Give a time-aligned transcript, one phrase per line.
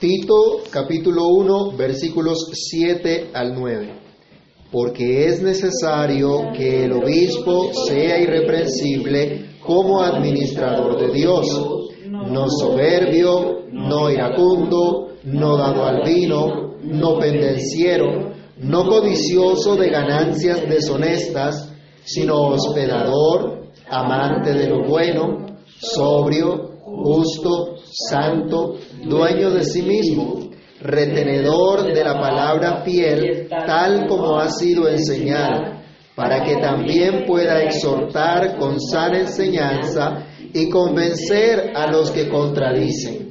[0.00, 3.92] Tito capítulo 1 versículos 7 al 9.
[4.72, 11.46] Porque es necesario que el obispo sea irreprensible como administrador de Dios,
[12.08, 21.74] no soberbio, no iracundo, no dado al vino, no pendenciero, no codicioso de ganancias deshonestas,
[22.04, 25.44] sino hospedador, amante de lo bueno,
[25.78, 30.50] sobrio, justo, santo, dueño de sí mismo,
[30.80, 35.82] retenedor de la palabra fiel, tal como ha sido enseñada,
[36.14, 43.30] para que también pueda exhortar con sana enseñanza y convencer a los que contradicen.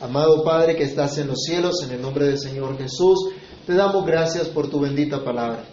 [0.00, 3.30] Amado Padre que estás en los cielos, en el nombre del Señor Jesús,
[3.66, 5.64] te damos gracias por tu bendita palabra.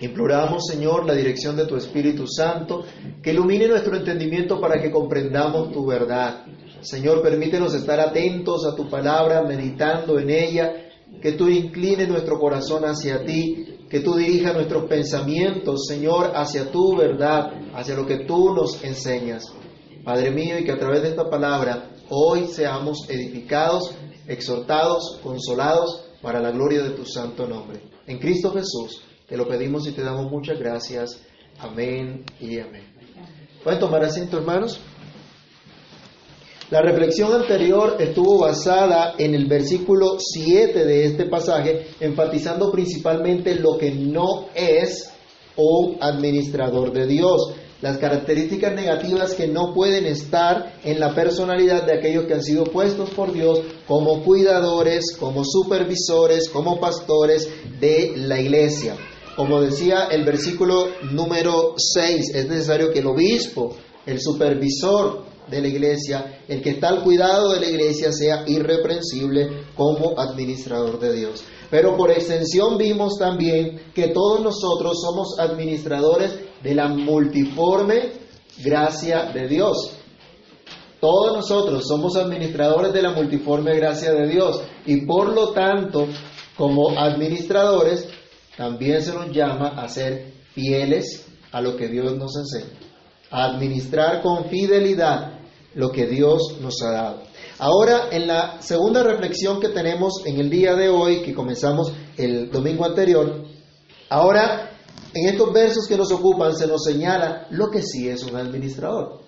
[0.00, 2.84] Imploramos, Señor, la dirección de tu Espíritu Santo,
[3.22, 6.44] que ilumine nuestro entendimiento para que comprendamos tu verdad.
[6.84, 10.72] Señor, permítenos estar atentos a tu palabra, meditando en ella,
[11.22, 16.96] que tú inclines nuestro corazón hacia ti, que tú dirijas nuestros pensamientos, Señor, hacia tu
[16.96, 19.44] verdad, hacia lo que tú nos enseñas.
[20.04, 23.94] Padre mío, y que a través de esta palabra hoy seamos edificados,
[24.26, 27.80] exhortados, consolados para la gloria de tu santo nombre.
[28.06, 31.18] En Cristo Jesús te lo pedimos y te damos muchas gracias.
[31.58, 32.84] Amén y amén.
[33.62, 34.78] ¿Pueden tomar asiento, hermanos?
[36.70, 43.76] La reflexión anterior estuvo basada en el versículo 7 de este pasaje, enfatizando principalmente lo
[43.76, 45.10] que no es
[45.56, 51.98] un administrador de Dios, las características negativas que no pueden estar en la personalidad de
[51.98, 57.46] aquellos que han sido puestos por Dios como cuidadores, como supervisores, como pastores
[57.78, 58.96] de la iglesia.
[59.36, 63.76] Como decía el versículo número 6, es necesario que el obispo,
[64.06, 69.64] el supervisor de la iglesia, el que está al cuidado de la iglesia, sea irreprensible
[69.76, 71.44] como administrador de Dios.
[71.70, 78.12] Pero por extensión vimos también que todos nosotros somos administradores de la multiforme
[78.62, 79.90] gracia de Dios.
[81.00, 86.06] Todos nosotros somos administradores de la multiforme gracia de Dios y por lo tanto,
[86.56, 88.08] como administradores,
[88.56, 92.78] también se nos llama a ser fieles a lo que Dios nos enseña,
[93.30, 95.33] a administrar con fidelidad
[95.74, 97.22] lo que Dios nos ha dado.
[97.58, 102.50] Ahora, en la segunda reflexión que tenemos en el día de hoy, que comenzamos el
[102.50, 103.44] domingo anterior,
[104.08, 104.70] ahora
[105.14, 109.20] en estos versos que nos ocupan se nos señala lo que sí es un administrador,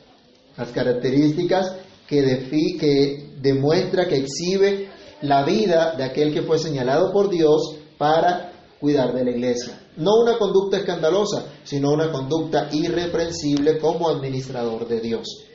[0.57, 1.77] las características
[2.07, 4.89] que, que demuestra, que exhibe
[5.23, 9.81] la vida de aquel que fue señalado por Dios para cuidar de la iglesia.
[9.97, 15.46] No una conducta escandalosa, sino una conducta irreprensible como administrador de Dios.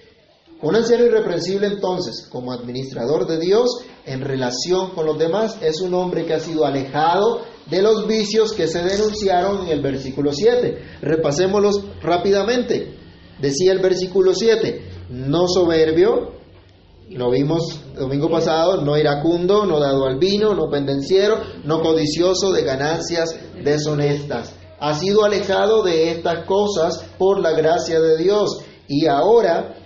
[0.63, 5.93] Un anciano irreprensible entonces, como administrador de Dios, en relación con los demás, es un
[5.95, 10.99] hombre que ha sido alejado de los vicios que se denunciaron en el versículo 7.
[11.01, 12.95] Repasémoslos rápidamente.
[13.39, 16.33] Decía el versículo 7, no soberbio,
[17.09, 22.63] lo vimos domingo pasado, no iracundo, no dado al vino, no pendenciero, no codicioso de
[22.63, 24.55] ganancias deshonestas.
[24.79, 29.80] Ha sido alejado de estas cosas por la gracia de Dios y ahora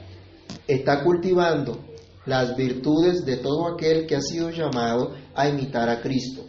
[0.67, 1.79] está cultivando
[2.25, 6.43] las virtudes de todo aquel que ha sido llamado a imitar a Cristo.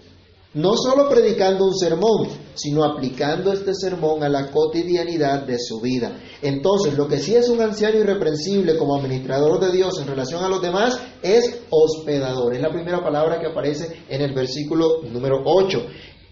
[0.54, 6.18] No solo predicando un sermón, sino aplicando este sermón a la cotidianidad de su vida.
[6.40, 10.48] Entonces, lo que sí es un anciano irreprensible como administrador de Dios en relación a
[10.48, 12.54] los demás es hospedador.
[12.54, 15.78] Es la primera palabra que aparece en el versículo número 8.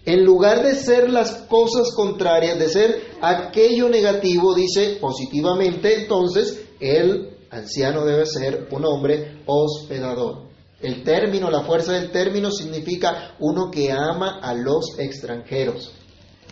[0.05, 7.34] En lugar de ser las cosas contrarias, de ser aquello negativo, dice positivamente, entonces, él
[7.55, 10.49] Anciano debe ser un hombre hospedador.
[10.81, 15.93] El término, la fuerza del término significa uno que ama a los extranjeros.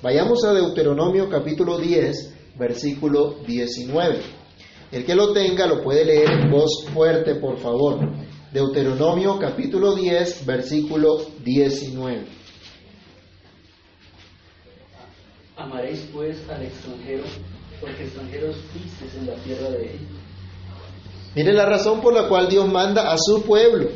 [0.01, 4.21] Vayamos a Deuteronomio capítulo 10, versículo 19.
[4.93, 7.99] El que lo tenga lo puede leer en voz fuerte, por favor.
[8.53, 12.27] Deuteronomio capítulo 10, versículo 19.
[15.57, 17.23] Amaréis pues al extranjero,
[17.81, 20.22] porque extranjeros fuisteis en la tierra de él
[21.35, 23.89] Miren la razón por la cual Dios manda a su pueblo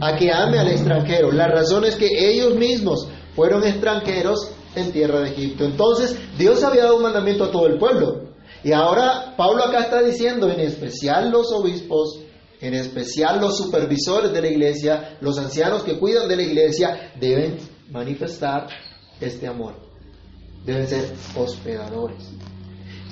[0.00, 1.32] a que ame al extranjero.
[1.32, 5.64] La razón es que ellos mismos fueron extranjeros en tierra de Egipto.
[5.64, 8.34] Entonces, Dios había dado un mandamiento a todo el pueblo.
[8.62, 12.20] Y ahora Pablo acá está diciendo, en especial los obispos,
[12.60, 17.58] en especial los supervisores de la iglesia, los ancianos que cuidan de la iglesia, deben
[17.90, 18.68] manifestar
[19.20, 19.74] este amor.
[20.64, 22.24] Deben ser hospedadores.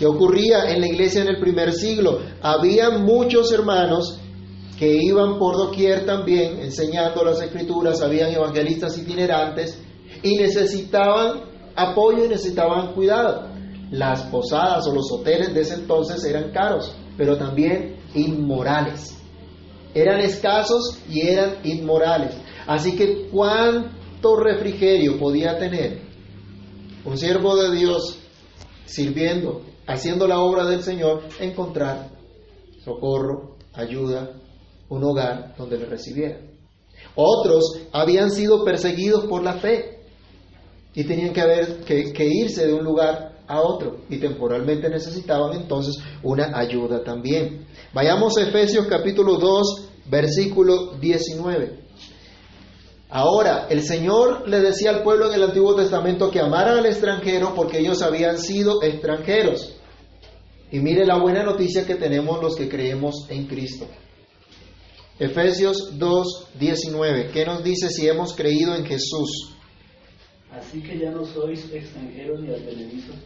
[0.03, 2.19] ¿Qué ocurría en la iglesia en el primer siglo?
[2.41, 4.19] Había muchos hermanos
[4.77, 9.81] que iban por doquier también enseñando las escrituras, habían evangelistas itinerantes
[10.25, 11.43] y necesitaban
[11.77, 13.47] apoyo y necesitaban cuidado.
[13.93, 19.17] Las posadas o los hoteles de ese entonces eran caros, pero también inmorales.
[19.95, 22.37] Eran escasos y eran inmorales.
[22.67, 26.01] Así que cuánto refrigerio podía tener
[27.05, 28.19] un siervo de Dios
[28.85, 29.63] sirviendo,
[29.93, 32.11] haciendo la obra del Señor, encontrar
[32.85, 34.31] socorro, ayuda,
[34.89, 36.51] un hogar donde le recibieran.
[37.15, 40.01] Otros habían sido perseguidos por la fe
[40.95, 45.97] y tenían que, haber, que irse de un lugar a otro y temporalmente necesitaban entonces
[46.23, 47.67] una ayuda también.
[47.93, 51.83] Vayamos a Efesios capítulo 2, versículo 19.
[53.11, 57.53] Ahora, el Señor le decía al pueblo en el Antiguo Testamento que amaran al extranjero
[57.55, 59.77] porque ellos habían sido extranjeros.
[60.73, 63.87] Y mire la buena noticia que tenemos los que creemos en Cristo.
[65.19, 67.31] Efesios 2, 19.
[67.33, 69.55] ¿Qué nos dice si hemos creído en Jesús?
[70.51, 73.17] Así que ya no sois extranjeros ni advenedizos,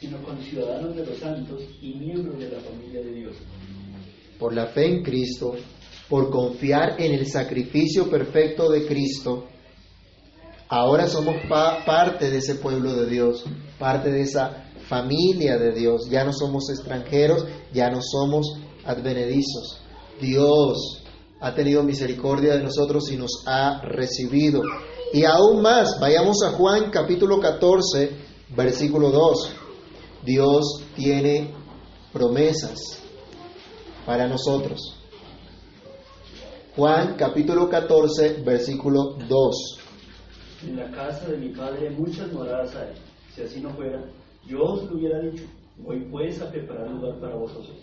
[0.00, 3.36] sino conciudadanos de los santos y miembros de la familia de Dios.
[4.38, 5.54] Por la fe en Cristo,
[6.08, 9.46] por confiar en el sacrificio perfecto de Cristo,
[10.68, 13.44] ahora somos pa- parte de ese pueblo de Dios,
[13.78, 16.08] parte de esa familia de Dios.
[16.10, 19.80] Ya no somos extranjeros, ya no somos advenedizos.
[20.20, 21.02] Dios
[21.40, 24.62] ha tenido misericordia de nosotros y nos ha recibido.
[25.12, 28.10] Y aún más, vayamos a Juan capítulo 14,
[28.56, 29.50] versículo 2.
[30.24, 31.52] Dios tiene
[32.12, 33.00] promesas
[34.04, 34.80] para nosotros.
[36.74, 39.80] Juan capítulo 14, versículo 2.
[40.68, 42.94] En la casa de mi padre muchas moradas hay.
[43.34, 44.02] Si así no fuera,
[44.46, 45.44] yo os lo hubiera dicho.
[45.78, 47.76] Voy pues a preparar lugar para vosotros.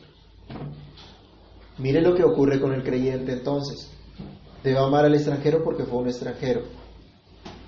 [1.77, 3.91] Mire lo que ocurre con el creyente entonces.
[4.63, 6.61] Debe amar al extranjero porque fue un extranjero.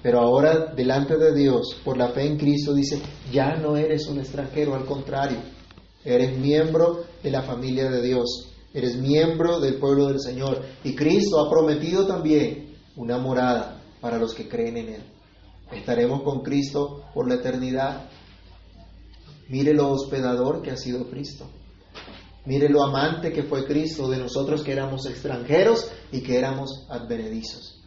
[0.02, 3.02] Pero ahora delante de Dios, por la fe en Cristo, dice,
[3.32, 5.40] ya no eres un extranjero, al contrario,
[6.04, 10.62] eres miembro de la familia de Dios, eres miembro del pueblo del Señor.
[10.84, 15.02] Y Cristo ha prometido también una morada para los que creen en Él.
[15.72, 18.08] Estaremos con Cristo por la eternidad.
[19.48, 21.50] Mire lo hospedador que ha sido Cristo.
[22.46, 27.82] Mire lo amante que fue Cristo de nosotros que éramos extranjeros y que éramos advenedizos.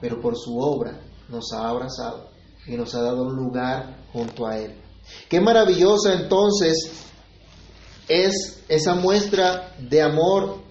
[0.00, 2.30] Pero por su obra nos ha abrazado
[2.66, 4.74] y nos ha dado un lugar junto a Él.
[5.28, 6.92] Qué maravillosa entonces
[8.08, 10.62] es esa muestra de amor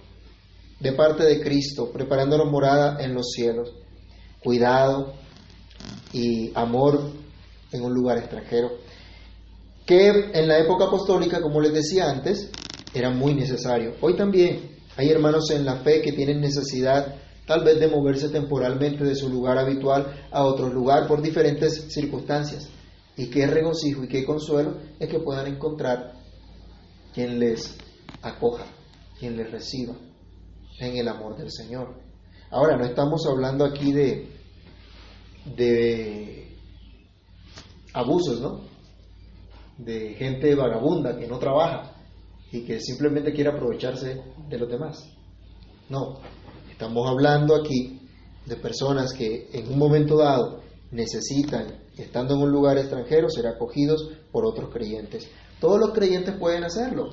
[0.79, 3.71] de parte de Cristo, preparándonos morada en los cielos.
[4.43, 5.13] Cuidado
[6.13, 7.11] y amor
[7.71, 8.71] en un lugar extranjero.
[9.85, 12.51] Que en la época apostólica, como les decía antes,
[12.93, 13.95] era muy necesario.
[14.01, 19.03] Hoy también hay hermanos en la fe que tienen necesidad tal vez de moverse temporalmente
[19.03, 22.69] de su lugar habitual a otro lugar por diferentes circunstancias.
[23.17, 26.13] Y qué regocijo y qué consuelo es que puedan encontrar
[27.13, 27.77] quien les
[28.21, 28.65] acoja,
[29.19, 29.95] quien les reciba
[30.79, 31.99] en el amor del Señor.
[32.49, 34.29] Ahora, no estamos hablando aquí de,
[35.55, 36.57] de
[37.93, 38.70] abusos, ¿no?
[39.83, 41.93] De gente vagabunda que no trabaja
[42.51, 45.03] y que simplemente quiere aprovecharse de los demás.
[45.89, 46.19] No,
[46.69, 47.99] estamos hablando aquí
[48.45, 50.61] de personas que en un momento dado
[50.91, 55.29] necesitan, estando en un lugar extranjero, ser acogidos por otros creyentes.
[55.59, 57.09] Todos los creyentes pueden hacerlo.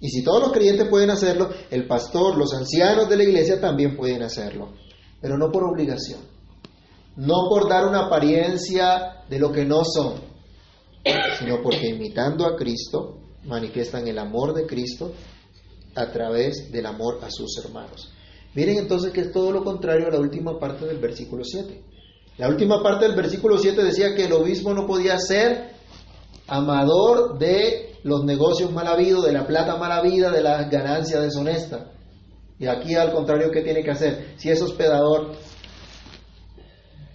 [0.00, 3.96] Y si todos los creyentes pueden hacerlo, el pastor, los ancianos de la iglesia también
[3.96, 4.70] pueden hacerlo.
[5.20, 6.20] Pero no por obligación.
[7.16, 10.29] No por dar una apariencia de lo que no son,
[11.38, 15.12] sino porque imitando a Cristo manifiestan el amor de Cristo
[15.94, 18.12] a través del amor a sus hermanos.
[18.54, 21.82] Miren entonces que es todo lo contrario a la última parte del versículo 7.
[22.38, 25.72] La última parte del versículo 7 decía que el obispo no podía ser
[26.46, 31.88] amador de los negocios mal habidos, de la plata mal habida, de las ganancias deshonestas.
[32.58, 34.34] Y aquí al contrario, ¿qué tiene que hacer?
[34.36, 35.32] Si es hospedador,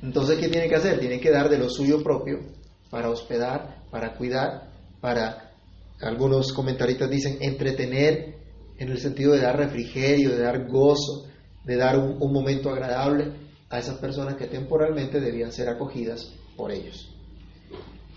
[0.02, 1.00] entonces ¿qué tiene que hacer?
[1.00, 2.40] Tiene que dar de lo suyo propio
[2.90, 4.70] para hospedar, para cuidar,
[5.02, 5.54] para,
[6.02, 8.36] algunos comentaristas dicen, entretener
[8.78, 11.26] en el sentido de dar refrigerio, de dar gozo,
[11.64, 13.34] de dar un, momento agradable
[13.70, 17.12] a esas personas que temporalmente debían ser acogidas por ellos.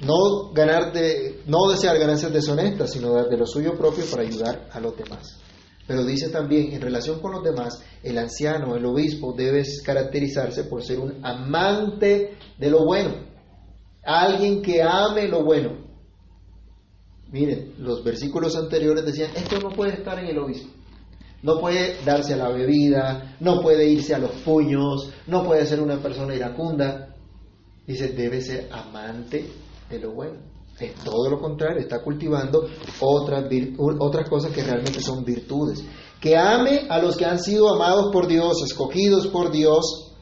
[0.01, 4.69] No, ganar de, no desear ganancias deshonestas, sino dar de lo suyo propio para ayudar
[4.73, 5.39] a los demás.
[5.87, 10.85] Pero dice también, en relación con los demás, el anciano, el obispo, debe caracterizarse por
[10.85, 13.28] ser un amante de lo bueno,
[14.09, 15.87] alguien que ame lo bueno.
[17.31, 20.71] Miren, los versículos anteriores decían, esto no puede estar en el obispo.
[21.43, 25.81] No puede darse a la bebida, no puede irse a los puños, no puede ser
[25.81, 27.15] una persona iracunda.
[27.87, 29.50] Dice, debe ser amante
[29.91, 30.38] de lo bueno.
[30.81, 32.67] Es todo lo contrario, está cultivando
[33.00, 33.45] otras,
[33.99, 35.85] otras cosas que realmente son virtudes.
[36.21, 40.15] Que ame a los que han sido amados por Dios, escogidos por Dios,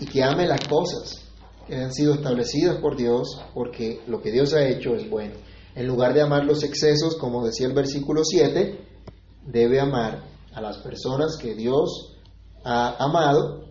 [0.00, 1.29] y que ame las cosas
[1.72, 5.34] han sido establecidas por Dios, porque lo que Dios ha hecho es bueno.
[5.74, 8.78] En lugar de amar los excesos, como decía el versículo 7,
[9.46, 12.16] debe amar a las personas que Dios
[12.64, 13.64] ha amado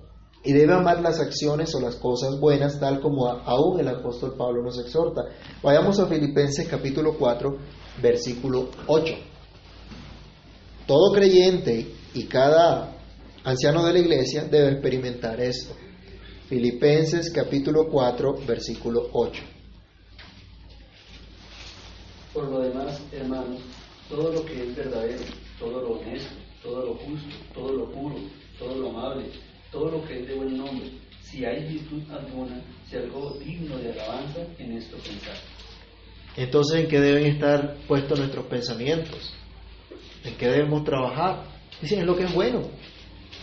[0.44, 4.64] y debe amar las acciones o las cosas buenas, tal como aún el apóstol Pablo
[4.64, 5.26] nos exhorta.
[5.62, 7.58] Vayamos a Filipenses capítulo 4,
[8.02, 9.14] versículo 8.
[10.88, 12.96] Todo creyente y cada
[13.44, 15.76] anciano de la iglesia debe experimentar esto.
[16.50, 19.44] Filipenses capítulo 4, versículo 8.
[22.34, 23.62] Por lo demás, hermanos,
[24.10, 25.22] todo lo que es verdadero,
[25.60, 28.16] todo lo honesto, todo lo justo, todo lo puro,
[28.58, 29.26] todo lo amable,
[29.72, 30.90] todo lo que es de buen nombre,
[31.22, 35.38] si hay virtud alguna, si algo digno de alabanza, en esto pensar.
[36.36, 39.36] Entonces, ¿en qué deben estar puestos nuestros pensamientos?
[40.24, 41.44] ¿En qué debemos trabajar?
[41.80, 42.64] Dicen, en lo que es bueno,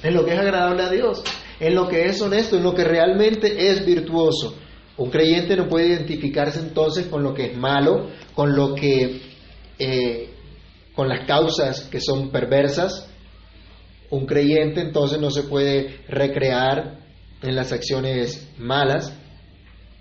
[0.03, 1.23] en lo que es agradable a Dios,
[1.61, 4.57] en lo que es honesto, en lo que realmente es virtuoso.
[4.97, 9.21] Un creyente no puede identificarse entonces con lo que es malo, con lo que,
[9.79, 10.31] eh,
[10.95, 13.09] con las causas que son perversas,
[14.11, 17.01] un creyente entonces no se puede recrear
[17.43, 19.13] en las acciones malas,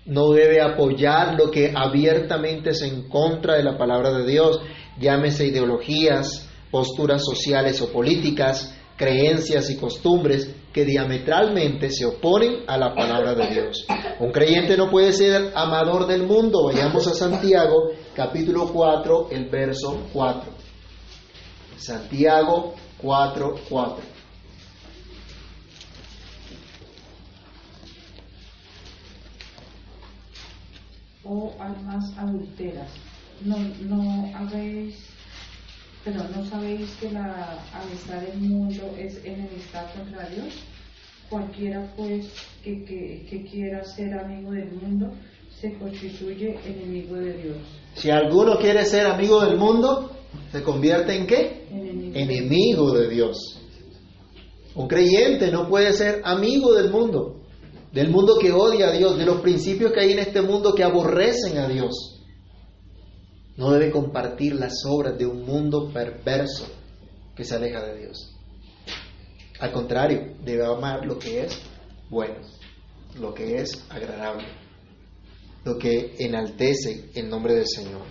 [0.06, 4.60] no debe apoyar lo que abiertamente es en contra de la palabra de Dios,
[4.98, 12.94] llámese ideologías, posturas sociales o políticas, creencias y costumbres que diametralmente se oponen a la
[12.94, 13.86] palabra de Dios.
[14.20, 16.64] Un creyente no puede ser amador del mundo.
[16.66, 20.52] Vayamos a Santiago, capítulo 4, el verso 4.
[21.78, 24.04] Santiago 4, 4.
[31.24, 32.90] Oh almas adulteras,
[33.40, 35.15] no, no habéis,
[36.06, 40.54] pero no sabéis que la amistad del mundo es enemistad contra Dios.
[41.28, 42.32] Cualquiera pues
[42.62, 45.10] que, que, que quiera ser amigo del mundo
[45.60, 47.56] se constituye enemigo de Dios.
[47.94, 50.12] Si alguno quiere ser amigo del mundo,
[50.52, 51.66] ¿se convierte en qué?
[51.72, 52.16] Enemigo.
[52.16, 53.60] enemigo de Dios.
[54.76, 57.40] Un creyente no puede ser amigo del mundo,
[57.92, 60.84] del mundo que odia a Dios, de los principios que hay en este mundo que
[60.84, 62.15] aborrecen a Dios.
[63.56, 66.66] No debe compartir las obras de un mundo perverso
[67.34, 68.36] que se aleja de Dios.
[69.60, 71.58] Al contrario, debe amar lo que es
[72.10, 72.36] bueno,
[73.18, 74.46] lo que es agradable,
[75.64, 78.02] lo que enaltece el nombre del Señor.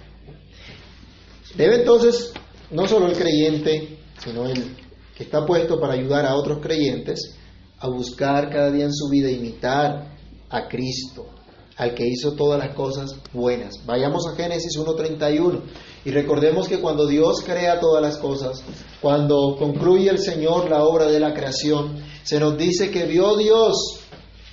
[1.56, 2.34] Debe entonces,
[2.72, 4.75] no solo el creyente, sino el
[5.16, 7.38] que está puesto para ayudar a otros creyentes,
[7.80, 10.18] a buscar cada día en su vida imitar
[10.50, 11.30] a Cristo,
[11.77, 13.86] al que hizo todas las cosas buenas.
[13.86, 15.62] Vayamos a Génesis 1.31
[16.05, 18.63] y recordemos que cuando Dios crea todas las cosas,
[19.01, 24.00] cuando concluye el Señor la obra de la creación, se nos dice que vio Dios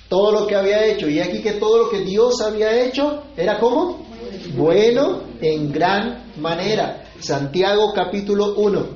[0.09, 3.59] todo lo que había hecho y aquí que todo lo que Dios había hecho era
[3.59, 4.05] como
[4.55, 7.05] bueno en gran manera.
[7.19, 8.87] Santiago capítulo 1,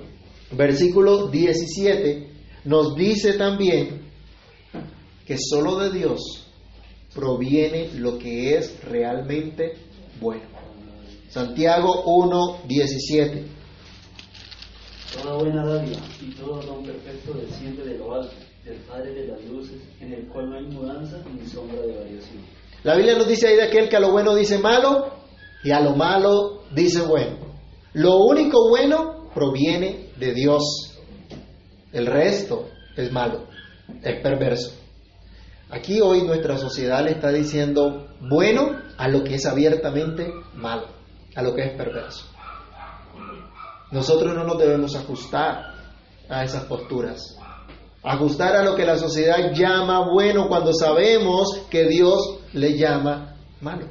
[0.51, 2.27] versículo 17
[2.65, 4.11] nos dice también
[5.25, 6.46] que solo de Dios
[7.17, 9.73] proviene lo que es realmente
[10.21, 10.43] bueno.
[11.29, 13.43] Santiago 1, 17.
[15.19, 19.43] Toda buena dádiva y todo don perfecto desciende de lo alto, del Padre de las
[19.45, 22.43] luces, en el cual no hay mudanza ni sombra de variación.
[22.83, 25.11] La Biblia nos dice ahí de aquel que a lo bueno dice malo
[25.63, 27.37] y a lo malo dice bueno.
[27.93, 30.99] Lo único bueno proviene de Dios.
[31.91, 33.47] El resto es malo,
[34.03, 34.86] es perverso.
[35.69, 40.87] Aquí hoy nuestra sociedad le está diciendo bueno a lo que es abiertamente malo,
[41.35, 42.25] a lo que es perverso.
[43.91, 45.75] Nosotros no nos debemos ajustar
[46.29, 47.37] a esas posturas,
[48.01, 53.87] ajustar a lo que la sociedad llama bueno cuando sabemos que Dios le llama malo.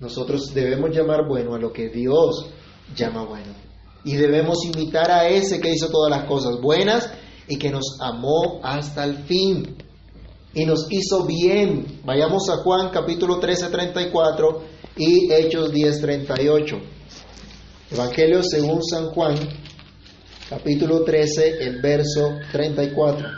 [0.00, 2.46] Nosotros debemos llamar bueno a lo que Dios
[2.94, 3.54] llama bueno.
[4.04, 7.10] Y debemos imitar a ese que hizo todas las cosas buenas
[7.48, 9.76] y que nos amó hasta el fin
[10.54, 12.00] y nos hizo bien.
[12.04, 14.62] Vayamos a Juan capítulo 13, 34
[14.96, 16.80] y Hechos 10, 38.
[17.90, 19.36] Evangelio según San Juan,
[20.48, 23.28] capítulo 13, el verso 34.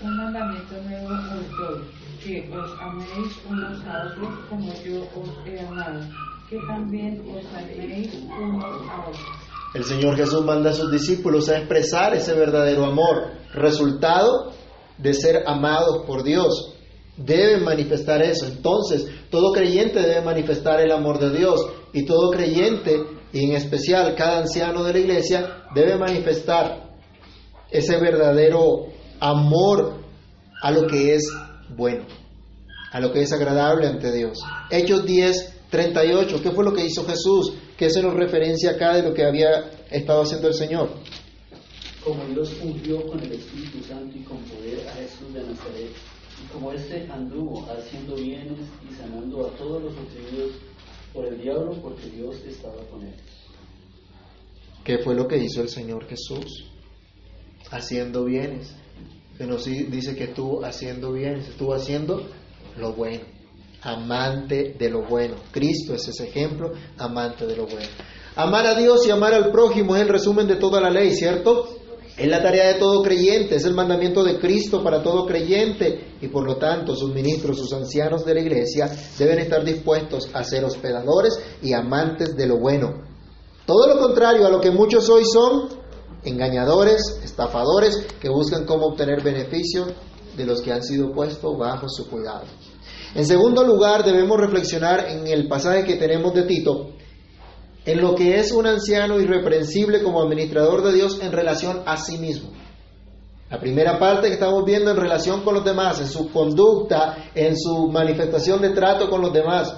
[0.00, 1.84] Un mandamiento nuevo os doy,
[2.24, 6.00] que os améis unos a otros como yo os he amado,
[6.48, 9.45] que también os améis unos a otros.
[9.76, 14.52] El Señor Jesús manda a sus discípulos a expresar ese verdadero amor, resultado
[14.96, 16.72] de ser amados por Dios.
[17.18, 18.46] Deben manifestar eso.
[18.46, 21.60] Entonces, todo creyente debe manifestar el amor de Dios
[21.92, 22.96] y todo creyente,
[23.34, 26.96] y en especial cada anciano de la iglesia, debe manifestar
[27.70, 28.86] ese verdadero
[29.20, 30.00] amor
[30.62, 31.30] a lo que es
[31.76, 32.06] bueno,
[32.92, 34.38] a lo que es agradable ante Dios.
[34.70, 37.54] Hechos 10, 38, ¿qué fue lo que hizo Jesús?
[37.76, 40.90] ¿Qué se nos referencia acá de lo que había estado haciendo el Señor?
[42.04, 45.90] Como Dios ungió con el Espíritu Santo y con poder a Jesús de Nazaret,
[46.42, 50.52] y como éste anduvo haciendo bienes y sanando a todos los oprimidos
[51.12, 53.14] por el diablo, porque Dios estaba con él.
[54.84, 56.70] ¿Qué fue lo que hizo el Señor Jesús?
[57.72, 58.72] Haciendo bienes.
[59.36, 62.28] Se nos dice que estuvo haciendo bienes, estuvo haciendo
[62.78, 63.24] lo bueno,
[63.82, 65.36] amante de lo bueno.
[65.50, 67.88] Cristo es ese ejemplo, amante de lo bueno.
[68.36, 71.68] Amar a Dios y amar al prójimo es el resumen de toda la ley, ¿cierto?
[72.16, 76.28] Es la tarea de todo creyente, es el mandamiento de Cristo para todo creyente y
[76.28, 80.64] por lo tanto sus ministros, sus ancianos de la iglesia deben estar dispuestos a ser
[80.64, 83.04] hospedadores y amantes de lo bueno.
[83.66, 85.68] Todo lo contrario a lo que muchos hoy son,
[86.24, 89.86] engañadores, estafadores que buscan cómo obtener beneficio
[90.36, 92.44] de los que han sido puestos bajo su cuidado.
[93.16, 96.90] En segundo lugar, debemos reflexionar en el pasaje que tenemos de Tito,
[97.86, 102.18] en lo que es un anciano irreprensible como administrador de Dios en relación a sí
[102.18, 102.50] mismo.
[103.48, 107.56] La primera parte que estamos viendo en relación con los demás, en su conducta, en
[107.56, 109.74] su manifestación de trato con los demás.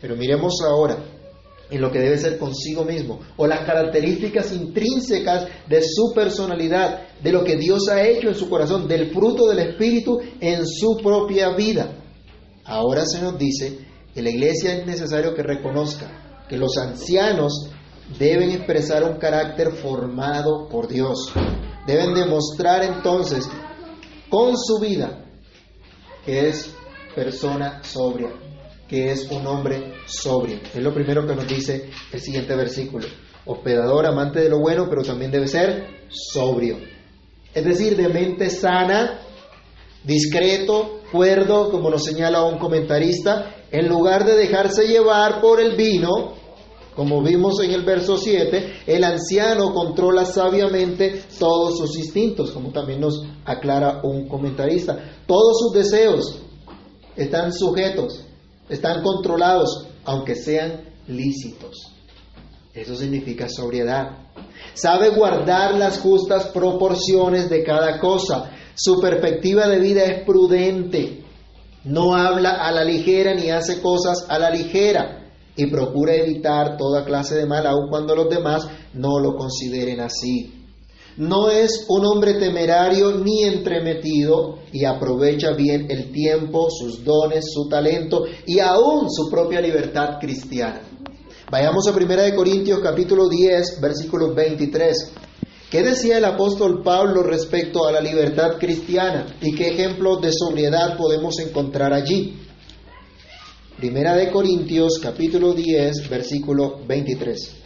[0.00, 0.96] Pero miremos ahora
[1.68, 7.32] en lo que debe ser consigo mismo, o las características intrínsecas de su personalidad, de
[7.32, 11.56] lo que Dios ha hecho en su corazón, del fruto del Espíritu en su propia
[11.56, 12.04] vida.
[12.66, 13.78] Ahora se nos dice
[14.12, 17.70] que la iglesia es necesario que reconozca que los ancianos
[18.18, 21.32] deben expresar un carácter formado por Dios.
[21.86, 23.48] Deben demostrar entonces
[24.28, 25.24] con su vida
[26.24, 26.74] que es
[27.14, 28.30] persona sobria,
[28.88, 30.58] que es un hombre sobrio.
[30.74, 33.06] Es lo primero que nos dice el siguiente versículo.
[33.44, 36.78] Hospedador, amante de lo bueno, pero también debe ser sobrio.
[37.54, 39.20] Es decir, de mente sana,
[40.06, 46.34] discreto, cuerdo, como nos señala un comentarista, en lugar de dejarse llevar por el vino,
[46.94, 53.00] como vimos en el verso 7, el anciano controla sabiamente todos sus instintos, como también
[53.00, 54.96] nos aclara un comentarista.
[55.26, 56.38] Todos sus deseos
[57.16, 58.24] están sujetos,
[58.70, 61.92] están controlados, aunque sean lícitos.
[62.72, 64.26] Eso significa sobriedad.
[64.74, 68.52] Sabe guardar las justas proporciones de cada cosa.
[68.78, 71.24] Su perspectiva de vida es prudente.
[71.84, 77.06] No habla a la ligera ni hace cosas a la ligera y procura evitar toda
[77.06, 80.52] clase de mal, aun cuando los demás no lo consideren así.
[81.16, 87.70] No es un hombre temerario ni entremetido y aprovecha bien el tiempo, sus dones, su
[87.70, 90.82] talento y aún su propia libertad cristiana.
[91.50, 95.12] Vayamos a 1 Corintios capítulo 10, versículo 23.
[95.70, 100.96] ¿Qué decía el apóstol Pablo respecto a la libertad cristiana y qué ejemplos de sobriedad
[100.96, 102.38] podemos encontrar allí?
[103.76, 107.56] Primera de Corintios capítulo 10, versículo 23.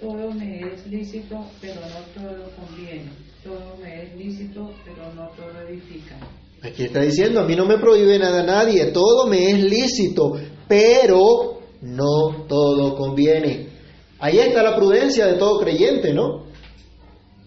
[0.00, 3.12] Todo me es lícito, pero no todo conviene.
[3.44, 6.16] Todo me es lícito, pero no todo edifica.
[6.60, 10.32] Aquí está diciendo, a mí no me prohíbe nada nadie, todo me es lícito,
[10.66, 13.71] pero no todo conviene.
[14.22, 16.44] Ahí está la prudencia de todo creyente, ¿no?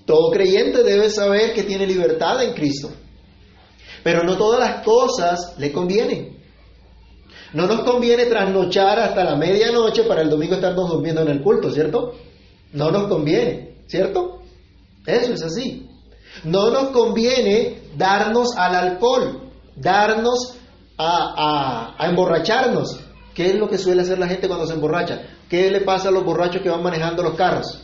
[0.06, 2.90] Todo creyente debe saber que tiene libertad en Cristo.
[4.04, 6.38] Pero no todas las cosas le convienen.
[7.54, 11.72] No nos conviene trasnochar hasta la medianoche para el domingo estarnos durmiendo en el culto,
[11.72, 12.16] ¿cierto?
[12.74, 14.42] No nos conviene, ¿cierto?
[15.06, 15.90] Eso es así.
[16.44, 20.58] No nos conviene darnos al alcohol, darnos
[20.98, 23.00] a, a, emborracharnos.
[23.34, 25.22] ¿Qué es lo que suele hacer la gente cuando se emborracha?
[25.50, 27.82] ¿Qué le pasa a los borrachos que van manejando los carros?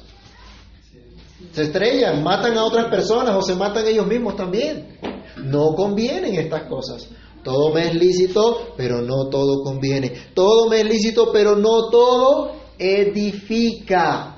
[1.52, 4.97] Se estrellan, matan a otras personas o se matan ellos mismos también.
[5.38, 7.08] No convienen estas cosas.
[7.43, 10.13] Todo me es lícito, pero no todo conviene.
[10.34, 14.38] Todo me es lícito, pero no todo edifica.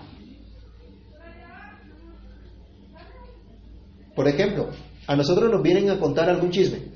[4.15, 4.69] Por ejemplo,
[5.07, 6.93] a nosotros nos vienen a contar algún chisme.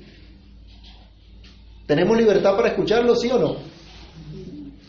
[1.86, 3.56] ¿Tenemos libertad para escucharlo, sí o no?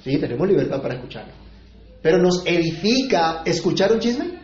[0.03, 1.33] Sí, tenemos libertad para escucharlo.
[2.01, 4.39] Pero ¿nos edifica escuchar un chisme?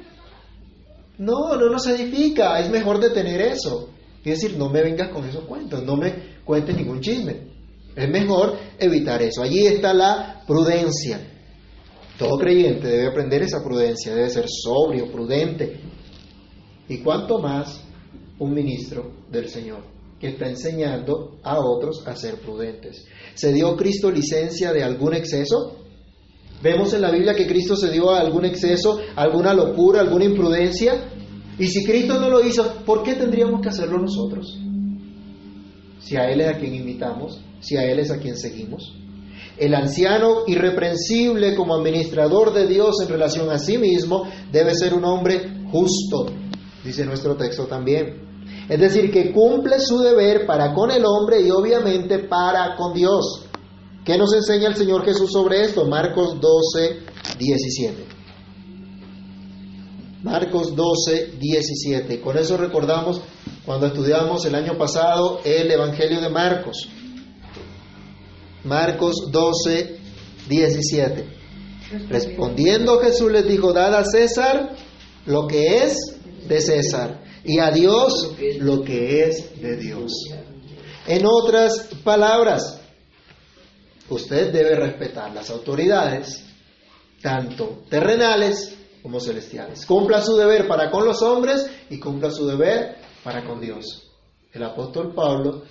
[1.18, 2.60] No, no nos edifica.
[2.60, 3.89] Es mejor detener eso.
[4.24, 7.56] Es decir, no me vengas con esos cuentos, no me cuentes ningún chisme.
[7.96, 9.41] Es mejor evitar eso.
[9.41, 11.20] Allí está la prudencia.
[12.18, 15.80] Todo creyente debe aprender esa prudencia, debe ser sobrio, prudente.
[16.89, 17.82] Y cuanto más
[18.39, 23.06] un ministro del Señor que está enseñando a otros a ser prudentes.
[23.34, 25.78] ¿Se dio Cristo licencia de algún exceso?
[26.62, 31.10] Vemos en la Biblia que Cristo se dio a algún exceso, alguna locura, alguna imprudencia.
[31.60, 34.60] Y si Cristo no lo hizo, ¿por qué tendríamos que hacerlo nosotros?
[35.99, 38.95] Si a Él es a quien imitamos, si a Él es a quien seguimos.
[39.58, 45.06] El anciano irreprensible como administrador de Dios en relación a sí mismo debe ser un
[45.06, 46.28] hombre justo,
[46.84, 48.24] dice nuestro texto también.
[48.67, 53.45] Es decir, que cumple su deber para con el hombre y obviamente para con Dios.
[54.04, 55.86] ¿Qué nos enseña el Señor Jesús sobre esto?
[55.86, 56.99] Marcos 12,
[57.38, 58.06] 17.
[60.23, 62.21] Marcos 12, 17.
[62.21, 63.21] Con eso recordamos
[63.65, 66.88] cuando estudiamos el año pasado el Evangelio de Marcos.
[68.63, 69.99] Marcos 12,
[70.49, 71.25] 17.
[72.10, 74.75] Respondiendo Jesús les dijo, dad a César
[75.28, 75.97] lo que es
[76.47, 80.12] de César y a Dios lo que es de Dios.
[81.08, 82.81] En otras palabras,
[84.10, 86.43] usted debe respetar las autoridades,
[87.21, 89.86] tanto terrenales como celestiales.
[89.86, 94.12] Cumpla su deber para con los hombres y cumpla su deber para con Dios.
[94.51, 95.63] El apóstol Pablo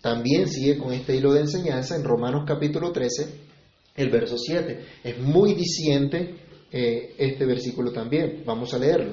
[0.00, 3.40] también sigue con este hilo de enseñanza en Romanos capítulo 13,
[3.94, 4.86] el verso 7.
[5.04, 6.34] Es muy diciente
[6.72, 8.42] eh, este versículo también.
[8.44, 9.12] Vamos a leerlo.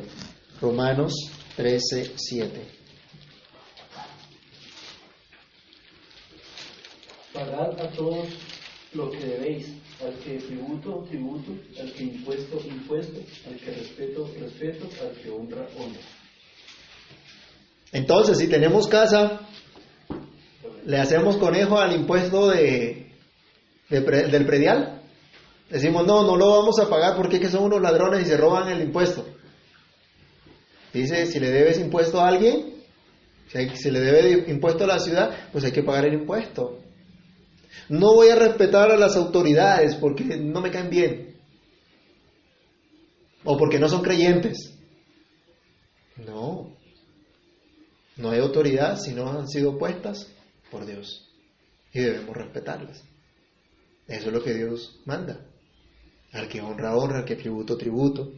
[0.59, 1.13] Romanos
[1.55, 2.61] 13, 7.
[7.33, 8.27] Pagad a todos
[8.93, 9.67] lo que debéis,
[10.01, 15.67] al que tributo, tributo, al que impuesto, impuesto, al que respeto, respeto, al que honra,
[15.77, 15.99] honra.
[17.91, 19.41] Entonces, si tenemos casa,
[20.85, 23.11] le hacemos conejo al impuesto de,
[23.89, 25.01] de pre- del predial.
[25.69, 28.37] Decimos, no, no lo vamos a pagar porque es que son unos ladrones y se
[28.37, 29.25] roban el impuesto.
[30.95, 32.73] Dice, si le debes impuesto a alguien,
[33.75, 36.79] si, le debe impuesto a la ciudad, pues hay que pagar el impuesto.
[37.89, 41.35] No voy a respetar a las autoridades porque no me caen bien.
[43.43, 44.73] O porque no son creyentes.
[46.15, 46.73] No.
[48.15, 50.31] No hay autoridad si no han sido puestas
[50.71, 51.29] por Dios.
[51.91, 53.03] Y debemos respetarlas.
[54.07, 55.45] Eso es lo que Dios manda.
[56.31, 58.31] Al que honra, honra, al que tributo, tributo.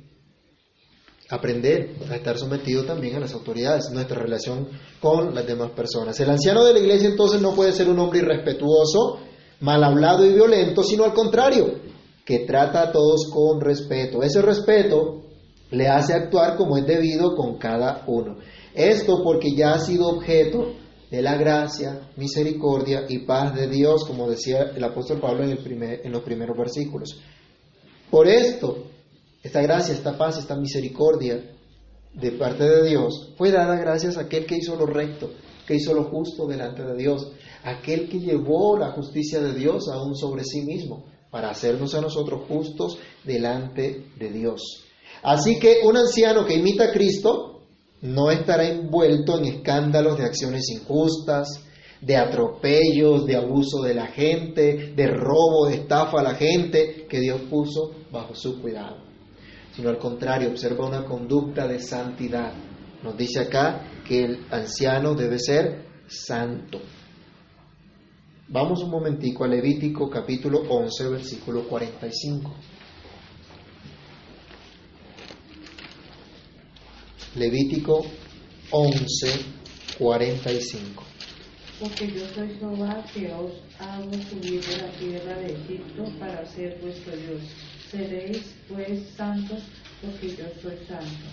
[1.30, 4.70] Aprender a estar sometido también a las autoridades, nuestra relación
[5.02, 6.18] con las demás personas.
[6.20, 9.20] El anciano de la iglesia entonces no puede ser un hombre irrespetuoso,
[9.60, 11.80] mal hablado y violento, sino al contrario,
[12.24, 14.24] que trata a todos con respeto.
[14.24, 15.24] Ese respeto
[15.72, 18.38] le hace actuar como es debido con cada uno.
[18.74, 20.74] Esto porque ya ha sido objeto
[21.12, 25.58] de la gracia, misericordia y paz de Dios, como decía el apóstol Pablo en, el
[25.58, 27.20] primer- en los primeros versículos.
[28.10, 28.87] Por esto,
[29.48, 31.42] esta gracia, esta paz, esta misericordia
[32.14, 35.32] de parte de Dios fue dada gracias a aquel que hizo lo recto,
[35.66, 37.32] que hizo lo justo delante de Dios,
[37.64, 42.42] aquel que llevó la justicia de Dios aún sobre sí mismo, para hacernos a nosotros
[42.48, 44.84] justos delante de Dios.
[45.24, 47.62] Así que un anciano que imita a Cristo
[48.02, 51.64] no estará envuelto en escándalos de acciones injustas,
[52.02, 57.20] de atropellos, de abuso de la gente, de robo, de estafa a la gente que
[57.20, 59.07] Dios puso bajo su cuidado,
[59.78, 62.52] sino al contrario, observa una conducta de santidad.
[63.04, 66.82] Nos dice acá que el anciano debe ser santo.
[68.48, 72.56] Vamos un momentico a Levítico capítulo 11, versículo 45.
[77.36, 78.04] Levítico
[78.72, 79.46] 11,
[80.00, 81.04] 45.
[81.80, 86.80] Porque yo soy Jehová que os hago subir de la tierra de Egipto para ser
[86.82, 87.44] vuestro Dios.
[87.92, 89.60] Seréis pues santos
[90.02, 91.26] porque yo soy santo.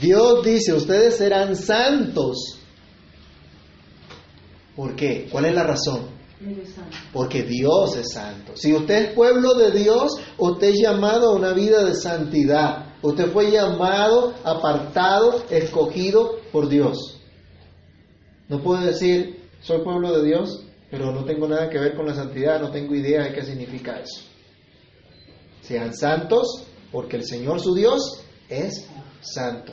[0.00, 2.58] Dios dice, ustedes serán santos.
[4.74, 5.28] ¿Por qué?
[5.30, 6.16] ¿Cuál es la razón?
[7.12, 8.52] Porque Dios es santo.
[8.56, 12.94] Si usted es pueblo de Dios, usted es llamado a una vida de santidad.
[13.00, 17.20] Usted fue llamado, apartado, escogido por Dios.
[18.48, 22.14] No puede decir, soy pueblo de Dios, pero no tengo nada que ver con la
[22.14, 24.35] santidad, no tengo idea de qué significa eso.
[25.66, 28.88] Sean santos porque el Señor su Dios es
[29.20, 29.72] santo.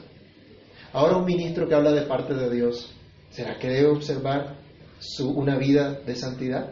[0.92, 2.92] Ahora un ministro que habla de parte de Dios,
[3.30, 4.60] ¿será que debe observar
[5.00, 6.72] su, una vida de santidad?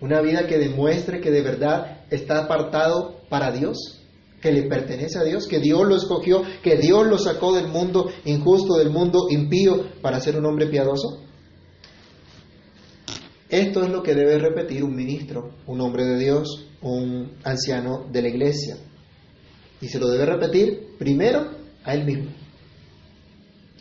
[0.00, 4.02] Una vida que demuestre que de verdad está apartado para Dios,
[4.40, 8.10] que le pertenece a Dios, que Dios lo escogió, que Dios lo sacó del mundo
[8.24, 11.25] injusto, del mundo impío, para ser un hombre piadoso.
[13.48, 18.22] Esto es lo que debe repetir un ministro, un hombre de Dios, un anciano de
[18.22, 18.76] la iglesia.
[19.80, 21.50] Y se lo debe repetir primero
[21.84, 22.30] a él mismo.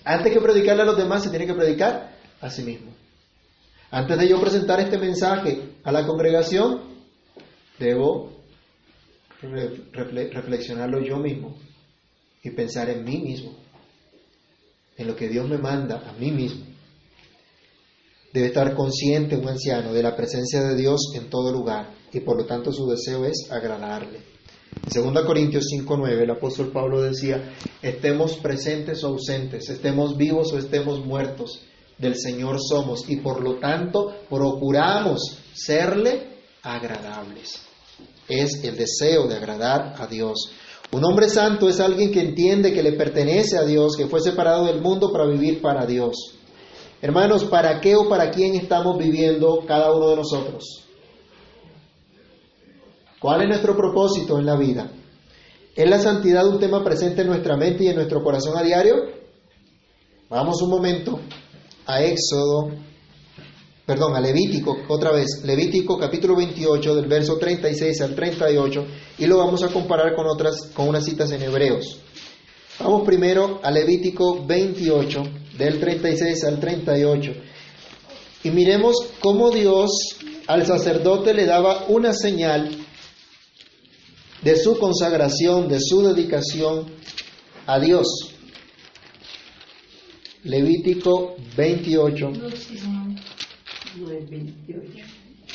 [0.03, 2.93] Antes que predicarle a los demás, se tiene que predicar a sí mismo.
[3.89, 6.81] Antes de yo presentar este mensaje a la congregación,
[7.79, 8.35] debo
[9.41, 11.55] reflexionarlo yo mismo
[12.43, 13.55] y pensar en mí mismo,
[14.97, 16.64] en lo que Dios me manda a mí mismo.
[18.35, 22.35] Debe estar consciente un anciano de la presencia de Dios en todo lugar y por
[22.35, 24.19] lo tanto su deseo es agradarle.
[24.93, 30.57] En 2 Corintios 5:9 el apóstol Pablo decía, estemos presentes o ausentes, estemos vivos o
[30.57, 31.61] estemos muertos,
[31.97, 36.27] del Señor somos y por lo tanto procuramos serle
[36.61, 37.61] agradables.
[38.27, 40.51] Es el deseo de agradar a Dios.
[40.91, 44.65] Un hombre santo es alguien que entiende que le pertenece a Dios, que fue separado
[44.65, 46.34] del mundo para vivir para Dios.
[47.05, 50.87] Hermanos, ¿para qué o para quién estamos viviendo cada uno de nosotros?
[53.19, 54.89] ¿Cuál es nuestro propósito en la vida?
[55.75, 58.95] ¿Es la santidad un tema presente en nuestra mente y en nuestro corazón a diario?
[60.31, 61.19] Vamos un momento
[61.85, 62.71] a Éxodo,
[63.85, 68.85] perdón, a Levítico, otra vez, Levítico capítulo 28 del verso 36 al 38
[69.19, 71.99] y lo vamos a comparar con otras, con unas citas en Hebreos.
[72.79, 77.33] Vamos primero a Levítico 28 del 36 al 38
[78.45, 79.89] y miremos cómo Dios
[80.47, 82.69] al sacerdote le daba una señal
[84.43, 86.85] de su consagración, de su dedicación
[87.65, 88.05] a Dios.
[90.43, 92.31] Levítico 28.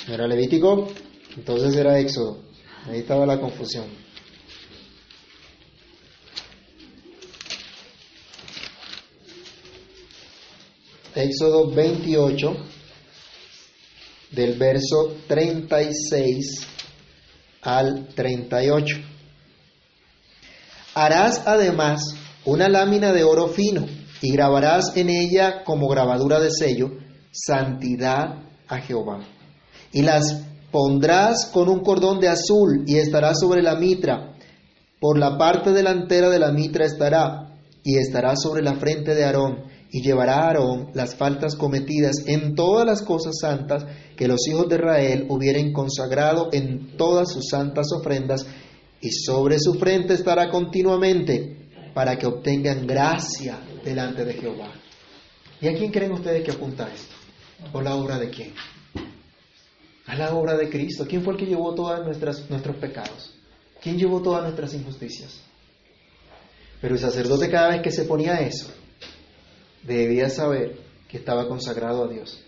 [0.08, 0.88] ¿Era Levítico?
[1.36, 2.42] Entonces era Éxodo.
[2.86, 3.84] Ahí estaba la confusión.
[11.14, 12.56] Éxodo 28,
[14.30, 16.66] del verso 36
[17.62, 18.96] al 38.
[20.94, 23.86] Harás además una lámina de oro fino
[24.22, 26.90] y grabarás en ella como grabadura de sello,
[27.32, 29.20] santidad a Jehová.
[29.92, 34.36] Y las pondrás con un cordón de azul y estará sobre la mitra.
[35.00, 37.50] Por la parte delantera de la mitra estará
[37.82, 42.54] y estará sobre la frente de Aarón y llevará a Aarón las faltas cometidas en
[42.54, 43.84] todas las cosas santas
[44.16, 48.46] que los hijos de Israel hubieren consagrado en todas sus santas ofrendas
[49.00, 51.56] y sobre su frente estará continuamente
[51.94, 54.72] para que obtengan gracia delante de Jehová.
[55.60, 57.14] ¿Y a quién creen ustedes que apunta esto?
[57.72, 58.52] ¿O la obra de quién?
[60.06, 61.06] A la obra de Cristo.
[61.08, 63.34] ¿Quién fue el que llevó todos nuestros pecados?
[63.82, 65.40] ¿Quién llevó todas nuestras injusticias?
[66.80, 68.72] Pero el sacerdote cada vez que se ponía eso,
[69.82, 72.42] debía saber que estaba consagrado a Dios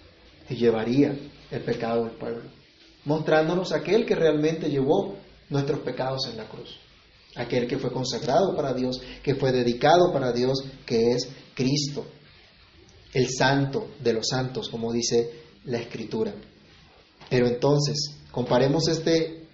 [0.49, 1.17] y llevaría
[1.51, 2.43] el pecado del pueblo,
[3.05, 5.17] mostrándonos aquel que realmente llevó
[5.51, 6.79] nuestros pecados en la cruz
[7.35, 12.07] aquel que fue consagrado para Dios, que fue dedicado para Dios, que es Cristo,
[13.13, 15.31] el santo de los santos, como dice
[15.65, 16.35] la Escritura.
[17.31, 19.47] Pero entonces, comparemos este,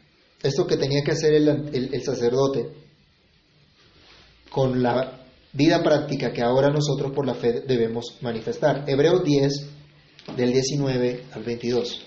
[0.43, 2.69] esto que tenía que hacer el, el sacerdote
[4.51, 5.18] con la
[5.53, 8.85] vida práctica que ahora nosotros por la fe debemos manifestar.
[8.87, 9.53] Hebreos 10,
[10.37, 12.03] del 19 al 22.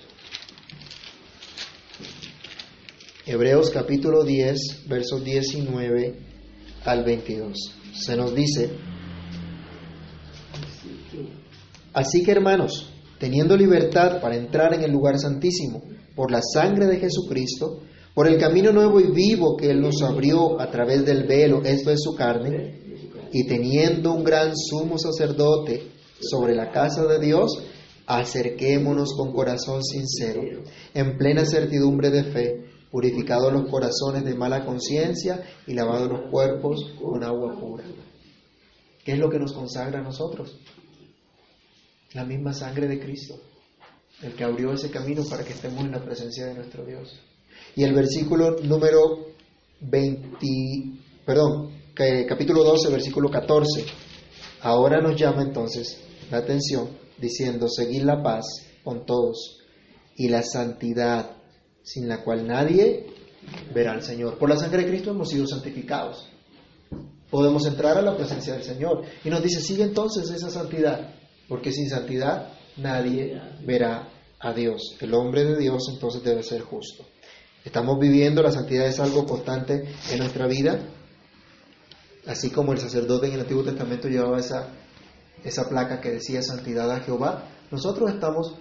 [3.25, 6.15] Hebreos capítulo 10, versos 19
[6.85, 7.57] al 22.
[7.93, 8.71] Se nos dice,
[11.93, 15.83] así que hermanos, teniendo libertad para entrar en el lugar santísimo
[16.15, 20.59] por la sangre de Jesucristo, por el camino nuevo y vivo que Él nos abrió
[20.59, 22.80] a través del velo, esto es su carne,
[23.31, 27.63] y teniendo un gran sumo sacerdote sobre la casa de Dios,
[28.05, 30.41] acerquémonos con corazón sincero,
[30.93, 36.93] en plena certidumbre de fe, purificados los corazones de mala conciencia y lavados los cuerpos
[37.01, 37.85] con agua pura.
[39.05, 40.59] ¿Qué es lo que nos consagra a nosotros?
[42.13, 43.35] La misma sangre de Cristo,
[44.21, 47.19] el que abrió ese camino para que estemos en la presencia de nuestro Dios.
[47.75, 49.27] Y el versículo número
[49.79, 50.47] 20,
[51.25, 53.85] perdón, capítulo 12, versículo 14,
[54.61, 58.45] ahora nos llama entonces la atención diciendo, seguir la paz
[58.83, 59.59] con todos
[60.15, 61.31] y la santidad
[61.83, 63.07] sin la cual nadie
[63.73, 64.37] verá al Señor.
[64.37, 66.27] Por la sangre de Cristo hemos sido santificados.
[67.29, 69.03] Podemos entrar a la presencia del Señor.
[69.23, 71.15] Y nos dice, sigue entonces esa santidad,
[71.47, 74.97] porque sin santidad nadie verá a Dios.
[74.99, 77.05] El hombre de Dios entonces debe ser justo.
[77.63, 80.79] Estamos viviendo, la santidad es algo constante en nuestra vida,
[82.25, 84.67] así como el sacerdote en el Antiguo Testamento llevaba esa,
[85.43, 88.55] esa placa que decía santidad a Jehová, nosotros estamos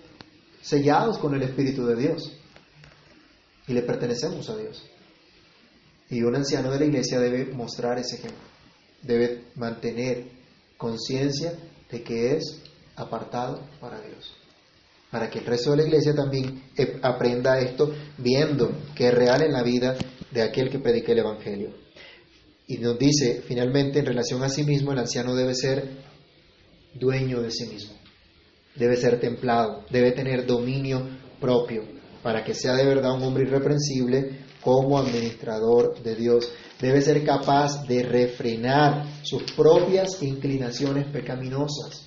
[0.62, 2.32] sellados con el Espíritu de Dios
[3.66, 4.84] y le pertenecemos a Dios.
[6.08, 8.42] Y un anciano de la iglesia debe mostrar ese ejemplo,
[9.02, 10.28] debe mantener
[10.76, 11.54] conciencia
[11.90, 12.62] de que es
[12.96, 14.34] apartado para Dios,
[15.10, 16.64] para que el resto de la iglesia también
[17.02, 19.96] aprenda esto viendo que es real en la vida
[20.30, 21.89] de aquel que predica el Evangelio.
[22.70, 25.88] Y nos dice, finalmente, en relación a sí mismo, el anciano debe ser
[26.94, 27.94] dueño de sí mismo,
[28.76, 31.04] debe ser templado, debe tener dominio
[31.40, 31.82] propio,
[32.22, 36.48] para que sea de verdad un hombre irreprensible como administrador de Dios.
[36.80, 42.06] Debe ser capaz de refrenar sus propias inclinaciones pecaminosas.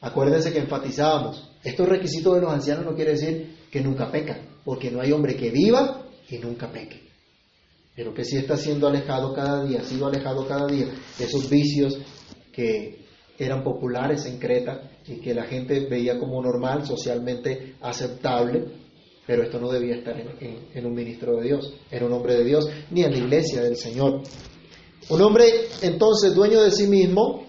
[0.00, 4.90] Acuérdense que enfatizábamos, estos requisitos de los ancianos no quiere decir que nunca pecan, porque
[4.90, 7.01] no hay hombre que viva y nunca peque.
[7.94, 10.86] Pero que sí está siendo alejado cada día, ha sido alejado cada día
[11.18, 11.98] de esos vicios
[12.52, 13.02] que
[13.38, 18.64] eran populares en Creta y que la gente veía como normal, socialmente aceptable,
[19.26, 22.68] pero esto no debía estar en, un ministro de Dios, en un hombre de Dios,
[22.90, 24.22] ni en la iglesia del Señor.
[25.08, 25.44] Un hombre
[25.82, 27.44] entonces dueño de sí mismo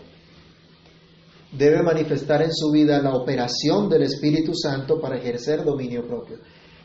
[1.52, 6.38] debe manifestar en su vida la operación del Espíritu Santo para ejercer dominio propio.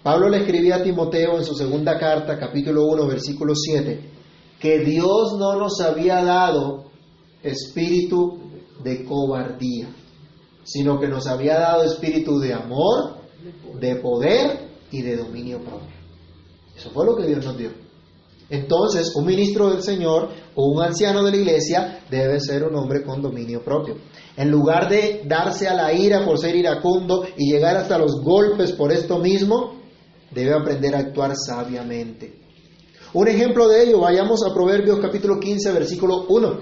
[0.02, 4.00] Pablo le escribía a Timoteo en su segunda carta, capítulo 1, versículo 7,
[4.60, 6.84] que Dios no nos había dado
[7.42, 8.38] espíritu
[8.82, 9.88] de cobardía,
[10.62, 13.16] sino que nos había dado espíritu de amor,
[13.80, 15.96] de poder y de dominio propio.
[16.76, 17.70] Eso fue lo que Dios nos dio.
[18.50, 23.02] Entonces, un ministro del Señor o un anciano de la iglesia debe ser un hombre
[23.02, 23.96] con dominio propio.
[24.36, 28.72] En lugar de darse a la ira por ser iracundo y llegar hasta los golpes
[28.72, 29.77] por esto mismo,
[30.30, 32.40] debe aprender a actuar sabiamente.
[33.12, 36.60] Un ejemplo de ello, vayamos a Proverbios capítulo 15, versículo 1.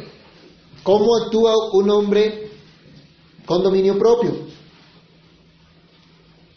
[0.83, 2.51] ¿Cómo actúa un hombre
[3.45, 4.47] con dominio propio?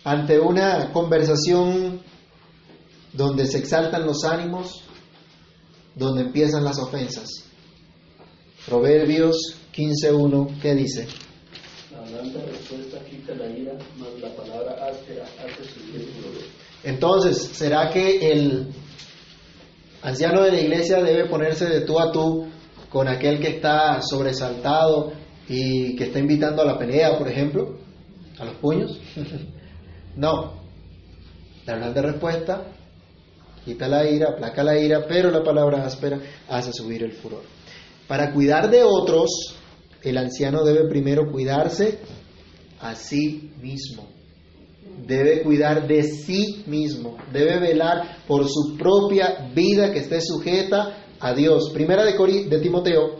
[0.03, 2.01] ante una conversación
[3.13, 4.83] donde se exaltan los ánimos,
[5.95, 7.29] donde empiezan las ofensas.
[8.65, 9.37] Proverbios
[9.71, 11.07] 15.1, ¿qué dice?
[11.91, 13.73] La respuesta quita la ira,
[14.19, 16.07] la palabra áspera hace subir el
[16.83, 18.67] Entonces, ¿será que el
[20.01, 22.47] anciano de la iglesia debe ponerse de tú a tú
[22.89, 25.11] con aquel que está sobresaltado
[25.47, 27.77] y que está invitando a la pelea, por ejemplo?
[28.39, 28.99] ¿A los puños?
[30.15, 30.53] No.
[31.65, 32.65] La de respuesta
[33.63, 37.43] quita la ira, aplaca la ira, pero la palabra áspera hace subir el furor.
[38.07, 39.55] Para cuidar de otros,
[40.01, 41.99] el anciano debe primero cuidarse
[42.79, 44.07] a sí mismo.
[45.05, 47.17] Debe cuidar de sí mismo.
[47.31, 51.71] Debe velar por su propia vida que esté sujeta a Dios.
[51.73, 52.13] Primera de,
[52.47, 53.19] de Timoteo,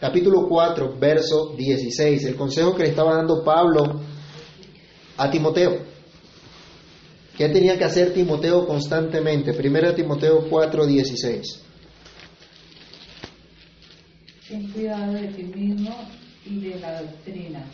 [0.00, 2.24] capítulo 4, verso 16.
[2.24, 4.00] El consejo que le estaba dando Pablo
[5.16, 5.88] a Timoteo.
[7.38, 9.52] ¿Qué tenía que hacer Timoteo constantemente?
[9.52, 11.60] Primera Timoteo 4:16.
[14.48, 15.96] Ten cuidado de ti mismo
[16.44, 17.64] y de la doctrina.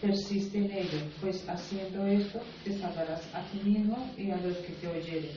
[0.00, 4.72] Persiste en ello, pues haciendo esto te salvarás a ti mismo y a los que
[4.74, 5.30] te oyeren.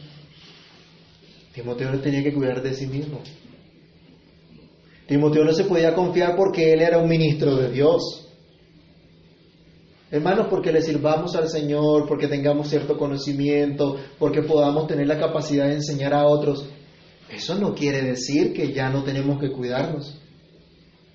[1.53, 3.21] Timoteo tenía que cuidar de sí mismo.
[5.07, 8.27] Timoteo no se podía confiar porque él era un ministro de Dios.
[10.11, 15.67] Hermanos, porque le sirvamos al Señor, porque tengamos cierto conocimiento, porque podamos tener la capacidad
[15.67, 16.67] de enseñar a otros,
[17.31, 20.18] eso no quiere decir que ya no tenemos que cuidarnos,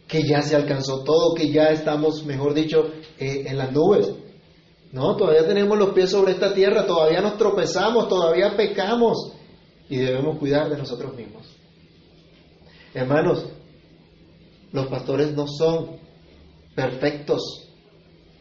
[0.06, 4.10] que ya se alcanzó todo, que ya estamos, mejor dicho, eh, en las nubes.
[4.92, 9.32] No, todavía tenemos los pies sobre esta tierra, todavía nos tropezamos, todavía pecamos
[9.88, 11.46] y debemos cuidar de nosotros mismos.
[12.92, 13.46] Hermanos,
[14.72, 15.96] los pastores no son
[16.76, 17.64] perfectos,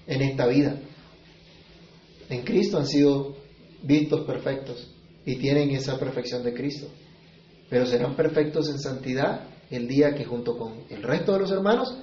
[0.08, 0.80] en esta vida.
[2.30, 3.36] En Cristo han sido
[3.84, 4.92] vistos perfectos
[5.26, 6.88] y tienen esa perfección de Cristo.
[7.70, 11.96] Pero serán perfectos en santidad el día que junto con el resto de los hermanos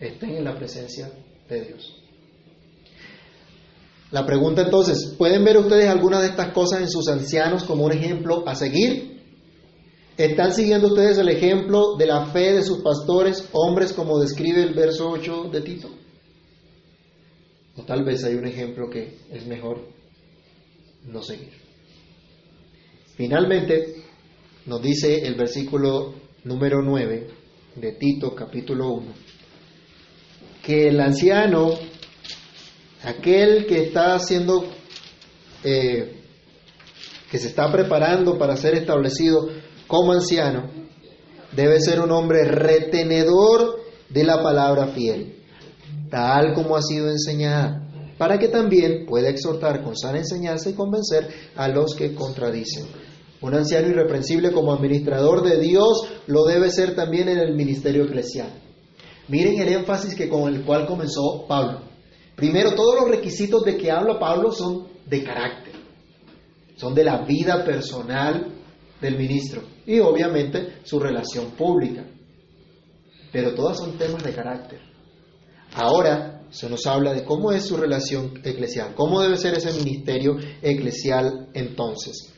[0.00, 1.10] estén en la presencia
[1.48, 2.02] de Dios.
[4.12, 7.92] La pregunta entonces, ¿pueden ver ustedes algunas de estas cosas en sus ancianos como un
[7.92, 9.16] ejemplo a seguir?
[10.16, 14.74] ¿Están siguiendo ustedes el ejemplo de la fe de sus pastores, hombres como describe el
[14.74, 15.90] verso 8 de Tito?
[17.76, 19.82] O tal vez hay un ejemplo que es mejor
[21.04, 21.52] no seguir.
[23.16, 24.04] Finalmente,
[24.66, 26.14] nos dice el versículo
[26.46, 27.28] número 9
[27.74, 29.06] de Tito capítulo 1,
[30.62, 31.72] que el anciano,
[33.02, 34.64] aquel que está haciendo,
[35.62, 36.22] eh,
[37.30, 39.50] que se está preparando para ser establecido
[39.86, 40.70] como anciano,
[41.52, 45.36] debe ser un hombre retenedor de la palabra fiel
[46.10, 47.82] tal como ha sido enseñada,
[48.18, 52.86] para que también pueda exhortar con sana enseñanza y convencer a los que contradicen.
[53.40, 58.50] Un anciano irreprensible como administrador de Dios lo debe ser también en el ministerio eclesial.
[59.28, 61.80] Miren el énfasis que con el cual comenzó Pablo.
[62.34, 65.74] Primero, todos los requisitos de que habla Pablo son de carácter,
[66.76, 68.52] son de la vida personal
[69.00, 72.04] del ministro y obviamente su relación pública.
[73.32, 74.80] Pero todas son temas de carácter.
[75.74, 80.36] Ahora se nos habla de cómo es su relación eclesial, cómo debe ser ese ministerio
[80.62, 82.35] eclesial entonces.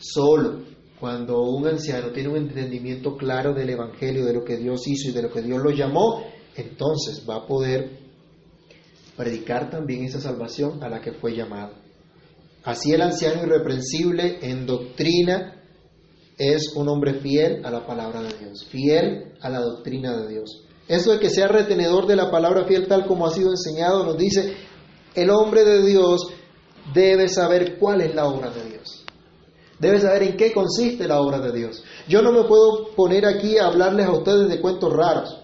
[0.00, 0.62] Solo
[0.98, 5.12] cuando un anciano tiene un entendimiento claro del Evangelio, de lo que Dios hizo y
[5.12, 6.24] de lo que Dios lo llamó,
[6.56, 7.98] entonces va a poder
[9.16, 11.74] predicar también esa salvación a la que fue llamado.
[12.64, 15.62] Así el anciano irreprensible en doctrina
[16.36, 20.64] es un hombre fiel a la palabra de Dios, fiel a la doctrina de Dios.
[20.88, 24.18] Eso de que sea retenedor de la palabra fiel tal como ha sido enseñado nos
[24.18, 24.54] dice,
[25.14, 26.28] el hombre de Dios
[26.94, 28.69] debe saber cuál es la obra de Dios.
[29.80, 31.82] Debe saber en qué consiste la obra de Dios.
[32.06, 35.40] Yo no me puedo poner aquí a hablarles a ustedes de cuentos raros.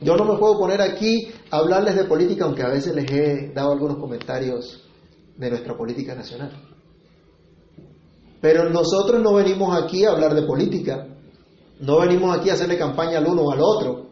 [0.00, 3.52] Yo no me puedo poner aquí a hablarles de política, aunque a veces les he
[3.52, 4.80] dado algunos comentarios
[5.36, 6.52] de nuestra política nacional.
[8.40, 11.08] Pero nosotros no venimos aquí a hablar de política.
[11.80, 14.06] No venimos aquí a hacerle campaña al uno o al otro.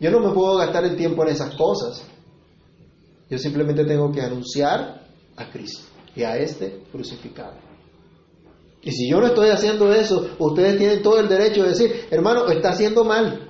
[0.00, 2.02] Yo no me puedo gastar el tiempo en esas cosas.
[3.30, 5.06] Yo simplemente tengo que anunciar
[5.36, 7.54] a Cristo y a este crucificado.
[8.82, 12.48] Y si yo no estoy haciendo eso, ustedes tienen todo el derecho de decir, hermano,
[12.48, 13.48] está haciendo mal.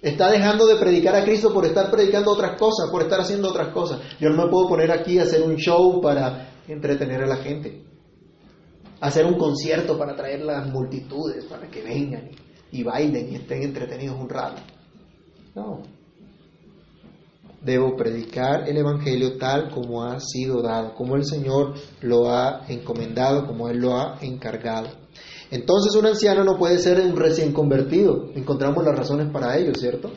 [0.00, 3.72] Está dejando de predicar a Cristo por estar predicando otras cosas, por estar haciendo otras
[3.72, 4.00] cosas.
[4.20, 7.82] Yo no me puedo poner aquí a hacer un show para entretener a la gente.
[9.00, 12.30] Hacer un concierto para atraer las multitudes, para que vengan
[12.70, 14.62] y bailen y estén entretenidos un rato.
[15.56, 15.95] No.
[17.66, 23.44] Debo predicar el Evangelio tal como ha sido dado, como el Señor lo ha encomendado,
[23.44, 24.86] como Él lo ha encargado.
[25.50, 28.30] Entonces un anciano no puede ser un recién convertido.
[28.36, 30.12] Encontramos las razones para ello, ¿cierto?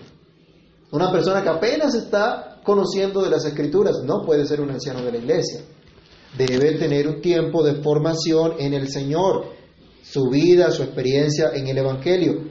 [0.92, 5.12] Una persona que apenas está conociendo de las escrituras no puede ser un anciano de
[5.12, 5.62] la iglesia.
[6.38, 9.46] Debe tener un tiempo de formación en el Señor,
[10.04, 12.44] su vida, su experiencia en el Evangelio.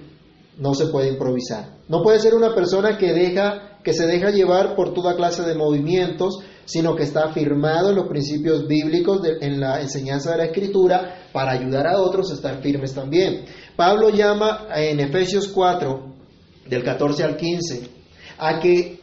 [0.59, 1.79] No se puede improvisar.
[1.87, 5.55] No puede ser una persona que deja que se deja llevar por toda clase de
[5.55, 11.29] movimientos, sino que está afirmado en los principios bíblicos en la enseñanza de la Escritura
[11.33, 13.45] para ayudar a otros a estar firmes también.
[13.77, 16.15] Pablo llama en Efesios 4,
[16.69, 17.89] del 14 al 15,
[18.39, 19.01] a que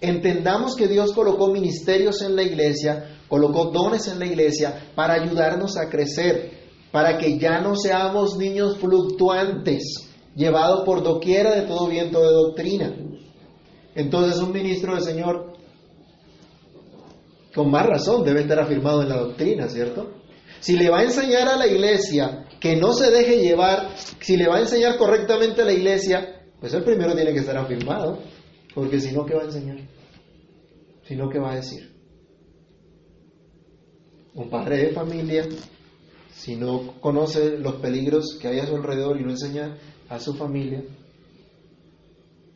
[0.00, 5.76] entendamos que Dios colocó ministerios en la iglesia, colocó dones en la iglesia para ayudarnos
[5.76, 12.20] a crecer, para que ya no seamos niños fluctuantes llevado por doquiera de todo viento
[12.20, 12.94] de doctrina.
[13.94, 15.52] Entonces un ministro del Señor,
[17.54, 20.22] con más razón, debe estar afirmado en la doctrina, ¿cierto?
[20.60, 23.88] Si le va a enseñar a la iglesia que no se deje llevar,
[24.20, 27.56] si le va a enseñar correctamente a la iglesia, pues el primero tiene que estar
[27.56, 28.20] afirmado,
[28.74, 29.78] porque si no, ¿qué va a enseñar?
[31.02, 31.92] Si no, ¿qué va a decir?
[34.34, 35.46] Un padre de familia,
[36.30, 39.76] si no conoce los peligros que hay a su alrededor y no enseña
[40.08, 40.82] a su familia,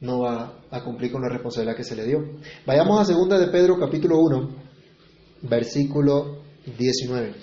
[0.01, 2.19] no va a cumplir con la responsabilidad que se le dio.
[2.67, 4.49] Vayamos a segunda de Pedro capítulo 1,
[5.43, 6.43] versículo
[6.79, 7.35] 19.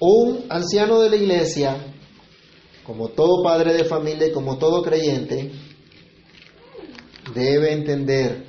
[0.00, 1.76] Un anciano de la iglesia,
[2.84, 5.50] como todo padre de familia y como todo creyente,
[7.34, 8.44] debe entender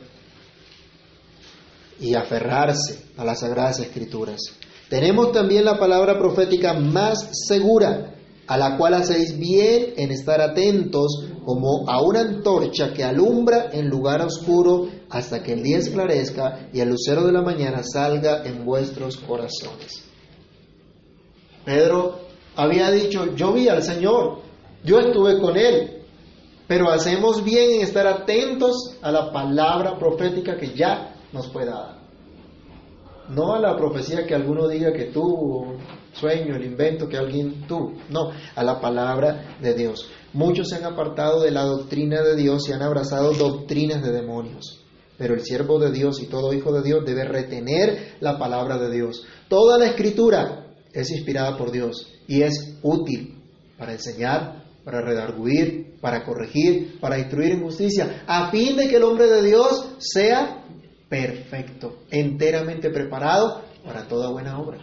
[1.99, 4.41] y aferrarse a las sagradas escrituras
[4.89, 8.14] tenemos también la palabra profética más segura,
[8.47, 13.89] a la cual hacéis bien en estar atentos como a una antorcha que alumbra en
[13.89, 18.65] lugar oscuro hasta que el día esclarezca y el lucero de la mañana salga en
[18.65, 20.03] vuestros corazones.
[21.63, 22.19] Pedro
[22.55, 24.41] había dicho, yo vi al Señor,
[24.83, 26.03] yo estuve con Él,
[26.67, 31.94] pero hacemos bien en estar atentos a la palabra profética que ya nos fue dada.
[33.29, 35.77] No a la profecía que alguno diga que tuvo,
[36.13, 37.93] sueño, el invento que alguien tuvo.
[38.09, 40.09] No, a la palabra de Dios.
[40.33, 44.81] Muchos se han apartado de la doctrina de Dios y han abrazado doctrinas de demonios.
[45.17, 48.91] Pero el siervo de Dios y todo hijo de Dios debe retener la palabra de
[48.91, 49.25] Dios.
[49.47, 53.41] Toda la escritura es inspirada por Dios y es útil
[53.77, 59.03] para enseñar, para redarguir, para corregir, para instruir en justicia, a fin de que el
[59.03, 60.63] hombre de Dios sea
[61.15, 64.79] perfecto, enteramente preparado para toda buena obra.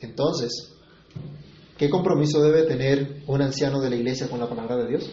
[0.00, 0.72] Entonces,
[1.76, 5.10] ¿qué compromiso debe tener un anciano de la iglesia con la palabra de Dios?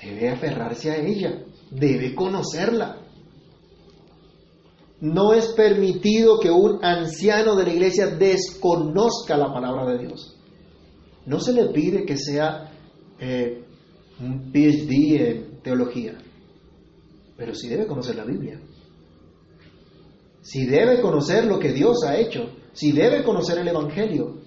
[0.00, 3.00] debe aferrarse a ella, debe conocerla.
[5.00, 10.36] No es permitido que un anciano de la iglesia desconozca la palabra de Dios.
[11.26, 12.70] No se le pide que sea
[13.18, 13.64] eh,
[14.20, 16.16] un PhD en teología,
[17.36, 18.60] pero sí debe conocer la Biblia.
[20.42, 24.38] Si debe conocer lo que Dios ha hecho, si debe conocer el Evangelio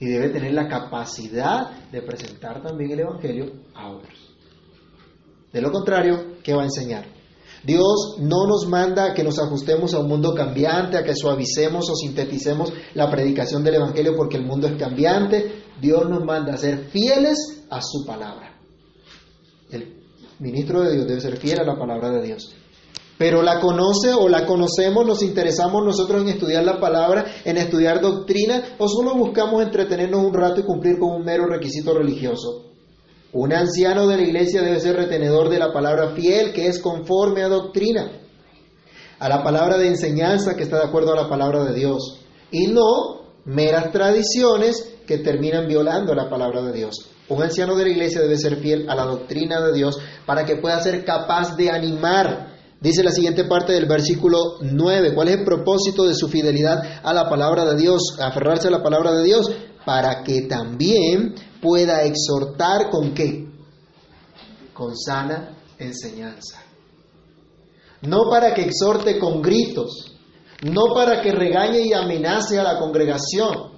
[0.00, 4.14] y debe tener la capacidad de presentar también el Evangelio a otros.
[5.52, 7.04] De lo contrario, ¿qué va a enseñar?
[7.64, 11.90] Dios no nos manda a que nos ajustemos a un mundo cambiante, a que suavicemos
[11.90, 15.64] o sinteticemos la predicación del Evangelio porque el mundo es cambiante.
[15.80, 18.56] Dios nos manda a ser fieles a su palabra.
[19.70, 19.97] El
[20.38, 22.54] ministro de Dios debe ser fiel a la palabra de Dios.
[23.18, 28.00] Pero la conoce o la conocemos, nos interesamos nosotros en estudiar la palabra, en estudiar
[28.00, 32.66] doctrina, o solo buscamos entretenernos un rato y cumplir con un mero requisito religioso.
[33.32, 37.42] Un anciano de la iglesia debe ser retenedor de la palabra fiel, que es conforme
[37.42, 38.12] a doctrina,
[39.18, 42.20] a la palabra de enseñanza que está de acuerdo a la palabra de Dios,
[42.52, 47.10] y no meras tradiciones que terminan violando la palabra de Dios.
[47.28, 50.56] Un anciano de la iglesia debe ser fiel a la doctrina de Dios para que
[50.56, 52.56] pueda ser capaz de animar.
[52.80, 57.12] Dice la siguiente parte del versículo 9, ¿cuál es el propósito de su fidelidad a
[57.12, 59.50] la palabra de Dios, aferrarse a la palabra de Dios?
[59.84, 63.46] Para que también pueda exhortar con qué?
[64.72, 66.62] Con sana enseñanza.
[68.02, 70.16] No para que exhorte con gritos,
[70.62, 73.77] no para que regañe y amenace a la congregación,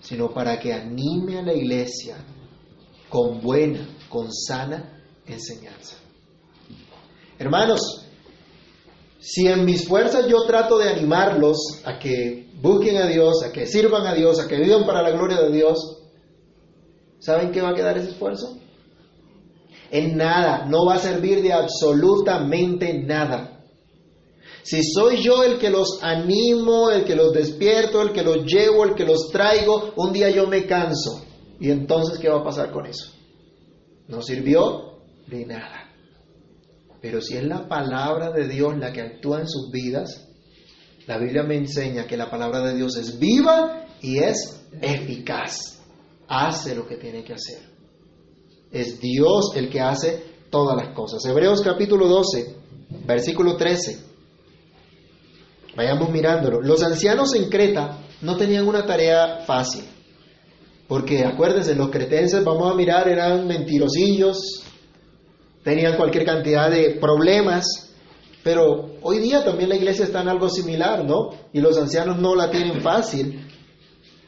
[0.00, 2.16] sino para que anime a la iglesia
[3.08, 5.96] con buena, con sana enseñanza.
[7.38, 8.06] Hermanos,
[9.18, 13.66] si en mis fuerzas yo trato de animarlos a que busquen a Dios, a que
[13.66, 15.78] sirvan a Dios, a que vivan para la gloria de Dios,
[17.18, 18.58] ¿saben qué va a quedar ese esfuerzo?
[19.90, 23.59] En nada, no va a servir de absolutamente nada.
[24.70, 28.84] Si soy yo el que los animo, el que los despierto, el que los llevo,
[28.84, 31.24] el que los traigo, un día yo me canso.
[31.58, 33.10] ¿Y entonces qué va a pasar con eso?
[34.06, 35.90] No sirvió de nada.
[37.02, 40.28] Pero si es la palabra de Dios la que actúa en sus vidas,
[41.08, 45.80] la Biblia me enseña que la palabra de Dios es viva y es eficaz.
[46.28, 47.58] Hace lo que tiene que hacer.
[48.70, 51.24] Es Dios el que hace todas las cosas.
[51.24, 52.54] Hebreos capítulo 12,
[53.04, 54.09] versículo 13.
[55.80, 56.60] Vayamos mirándolo.
[56.60, 59.82] Los ancianos en Creta no tenían una tarea fácil.
[60.86, 64.62] Porque acuérdense, los cretenses, vamos a mirar, eran mentirosillos,
[65.64, 67.94] tenían cualquier cantidad de problemas,
[68.44, 71.30] pero hoy día también la iglesia está en algo similar, ¿no?
[71.50, 73.48] Y los ancianos no la tienen fácil.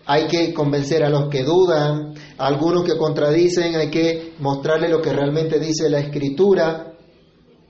[0.07, 5.03] Hay que convencer a los que dudan, a algunos que contradicen, hay que mostrarle lo
[5.03, 6.94] que realmente dice la escritura.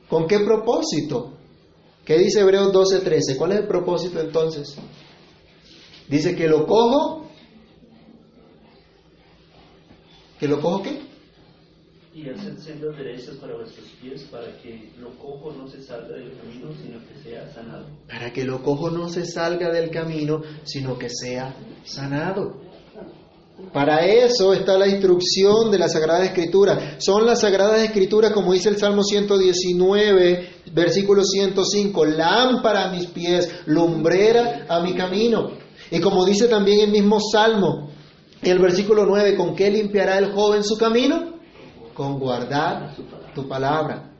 [0.09, 1.42] ¿Con qué propósito?
[2.05, 3.37] ¿Qué dice Hebreos 12:13?
[3.37, 4.77] ¿Cuál es el propósito entonces?
[6.09, 7.29] Dice que lo cojo.
[10.41, 11.01] ¿Que lo cojo qué?
[12.15, 16.37] Y hacer sendas derechas para vuestros pies, para que lo cojo no se salga del
[16.37, 17.87] camino, sino que sea sanado.
[18.09, 22.61] Para que lo cojo no se salga del camino, sino que sea sanado.
[23.73, 26.97] Para eso está la instrucción de la Sagrada Escritura.
[26.99, 33.51] Son las Sagradas Escrituras, como dice el Salmo 119, versículo 105, lámpara a mis pies,
[33.67, 35.53] lumbrera a mi camino.
[35.91, 37.91] Y como dice también el mismo Salmo,
[38.43, 41.35] el versículo 9, ¿con qué limpiará el joven su camino?
[41.95, 42.95] Con guardar
[43.35, 44.13] tu palabra.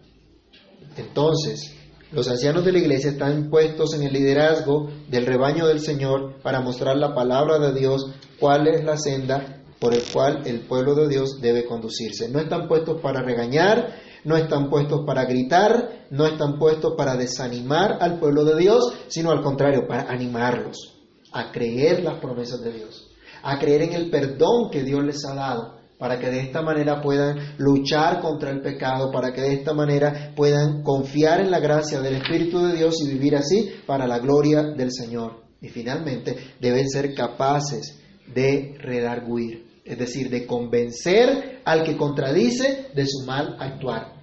[0.97, 1.75] Entonces,
[2.13, 6.61] los ancianos de la iglesia están puestos en el liderazgo del rebaño del Señor para
[6.61, 8.13] mostrar la palabra de Dios,
[8.43, 12.29] cuál es la senda por el cual el pueblo de Dios debe conducirse.
[12.29, 17.99] No están puestos para regañar, no están puestos para gritar, no están puestos para desanimar
[18.01, 20.99] al pueblo de Dios, sino al contrario, para animarlos
[21.33, 23.13] a creer las promesas de Dios,
[23.45, 27.01] a creer en el perdón que Dios les ha dado, para que de esta manera
[27.01, 32.01] puedan luchar contra el pecado, para que de esta manera puedan confiar en la gracia
[32.01, 35.45] del Espíritu de Dios y vivir así para la gloria del Señor.
[35.61, 38.02] Y finalmente deben ser capaces
[38.35, 44.15] de redarguir, es decir, de convencer al que contradice de su mal actuar.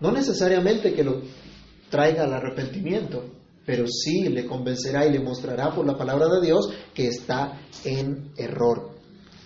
[0.00, 1.22] No necesariamente que lo
[1.90, 3.24] traiga al arrepentimiento,
[3.64, 8.32] pero sí le convencerá y le mostrará por la palabra de Dios que está en
[8.36, 8.98] error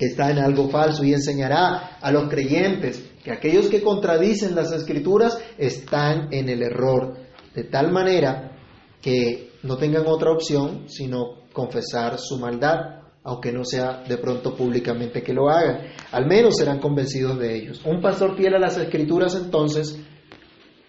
[0.06, 5.38] está en algo falso y enseñará a los creyentes que aquellos que contradicen las escrituras
[5.58, 7.16] están en el error,
[7.54, 8.56] de tal manera
[9.00, 13.01] que no tengan otra opción sino confesar su maldad.
[13.24, 15.92] Aunque no sea de pronto públicamente que lo hagan.
[16.10, 17.82] Al menos serán convencidos de ellos.
[17.84, 20.00] Un pastor fiel a las escrituras entonces,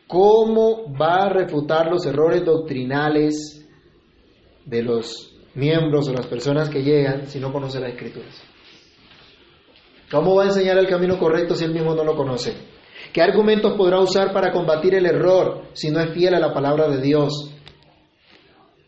[0.07, 3.67] ¿cómo va a refutar los errores doctrinales
[4.65, 8.41] de los miembros o las personas que llegan si no conoce las escrituras?
[10.09, 12.53] ¿Cómo va a enseñar el camino correcto si él mismo no lo conoce?
[13.11, 16.87] ¿Qué argumentos podrá usar para combatir el error si no es fiel a la palabra
[16.87, 17.51] de Dios?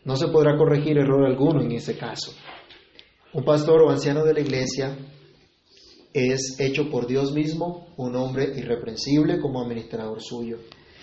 [0.04, 2.32] No se podrá corregir error alguno en ese caso.
[3.36, 4.96] Un pastor o anciano de la iglesia
[6.14, 10.56] es hecho por Dios mismo un hombre irreprensible como administrador suyo.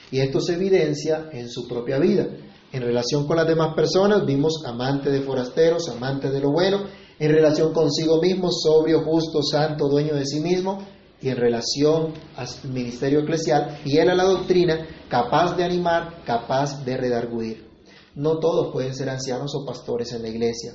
[0.09, 2.25] Y esto se evidencia en su propia vida.
[2.71, 6.87] En relación con las demás personas, vimos amante de forasteros, amante de lo bueno.
[7.19, 10.79] En relación consigo mismo, sobrio, justo, santo, dueño de sí mismo.
[11.21, 16.97] Y en relación al ministerio eclesial, fiel a la doctrina, capaz de animar, capaz de
[16.97, 17.69] redarguir.
[18.15, 20.73] No todos pueden ser ancianos o pastores en la iglesia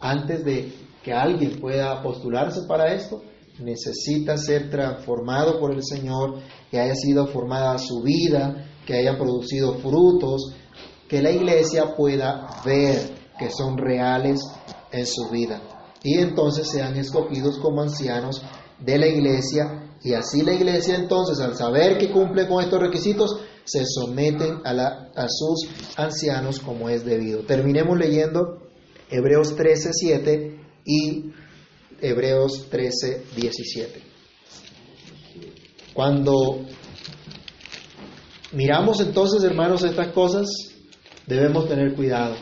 [0.00, 0.72] antes de
[1.02, 3.22] que alguien pueda postularse para esto,
[3.60, 6.40] necesita ser transformado por el Señor,
[6.70, 10.54] que haya sido formada su vida, que haya producido frutos,
[11.08, 14.40] que la iglesia pueda ver que son reales
[14.92, 15.62] en su vida.
[16.02, 18.42] Y entonces sean escogidos como ancianos
[18.80, 23.40] de la iglesia y así la iglesia entonces al saber que cumple con estos requisitos
[23.64, 24.70] se someten a,
[25.16, 27.44] a sus ancianos como es debido.
[27.44, 28.65] Terminemos leyendo
[29.10, 31.32] Hebreos 13, 7 y
[32.00, 34.02] Hebreos 13, 17.
[35.92, 36.66] Cuando
[38.52, 40.46] miramos entonces, hermanos, estas cosas,
[41.26, 42.34] debemos tener cuidado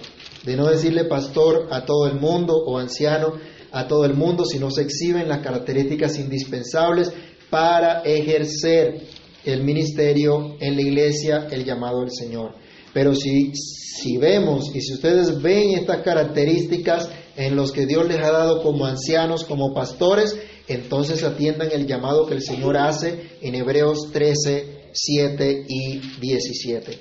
[0.45, 3.35] de no decirle pastor a todo el mundo o anciano
[3.73, 7.13] a todo el mundo si no se exhiben las características indispensables
[7.51, 9.03] para ejercer
[9.45, 12.55] el ministerio en la iglesia, el llamado del Señor.
[12.95, 18.19] Pero si, si vemos y si ustedes ven estas características en los que Dios les
[18.19, 20.37] ha dado como ancianos, como pastores,
[20.69, 26.99] entonces atiendan el llamado que el Señor hace en Hebreos 13, 7 y 17.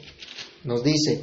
[0.64, 1.22] Nos dice,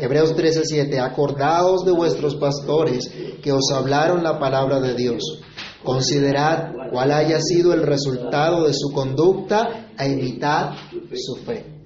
[0.00, 3.10] Hebreos 13, 7, acordaos de vuestros pastores
[3.42, 5.40] que os hablaron la palabra de Dios.
[5.84, 10.70] Considerad cuál haya sido el resultado de su conducta e imitad
[11.14, 11.77] su fe.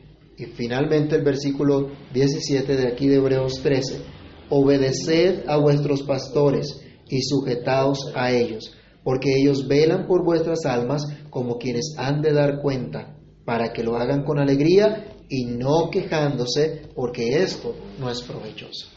[0.42, 4.00] Y finalmente el versículo 17 de aquí de Hebreos 13,
[4.48, 8.74] obedeced a vuestros pastores y sujetaos a ellos,
[9.04, 13.96] porque ellos velan por vuestras almas como quienes han de dar cuenta, para que lo
[13.96, 18.88] hagan con alegría y no quejándose, porque esto no es provechoso.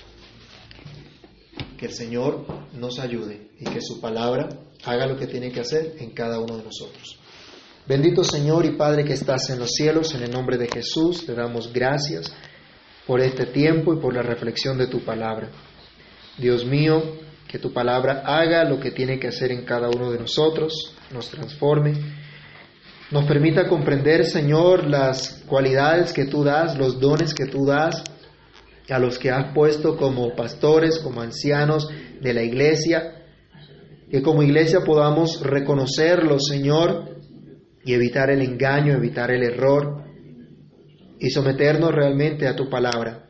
[1.77, 2.43] Que el Señor
[2.73, 4.49] nos ayude y que su palabra
[4.83, 7.19] haga lo que tiene que hacer en cada uno de nosotros.
[7.87, 11.35] Bendito Señor y Padre que estás en los cielos, en el nombre de Jesús, te
[11.35, 12.33] damos gracias
[13.05, 15.49] por este tiempo y por la reflexión de tu palabra.
[16.39, 17.03] Dios mío,
[17.47, 21.29] que tu palabra haga lo que tiene que hacer en cada uno de nosotros, nos
[21.29, 21.93] transforme,
[23.11, 28.03] nos permita comprender, Señor, las cualidades que tú das, los dones que tú das
[28.89, 31.87] a los que has puesto como pastores, como ancianos
[32.19, 33.27] de la iglesia,
[34.09, 37.14] que como iglesia podamos reconocerlos, Señor,
[37.85, 40.03] y evitar el engaño, evitar el error
[41.19, 43.27] y someternos realmente a tu palabra.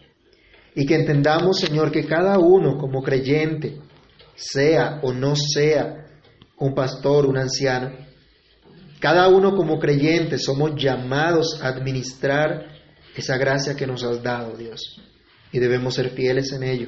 [0.73, 3.77] Y que entendamos, Señor, que cada uno como creyente,
[4.35, 6.07] sea o no sea
[6.57, 7.91] un pastor, un anciano,
[8.99, 12.65] cada uno como creyente somos llamados a administrar
[13.15, 15.01] esa gracia que nos has dado, Dios,
[15.51, 16.87] y debemos ser fieles en ello.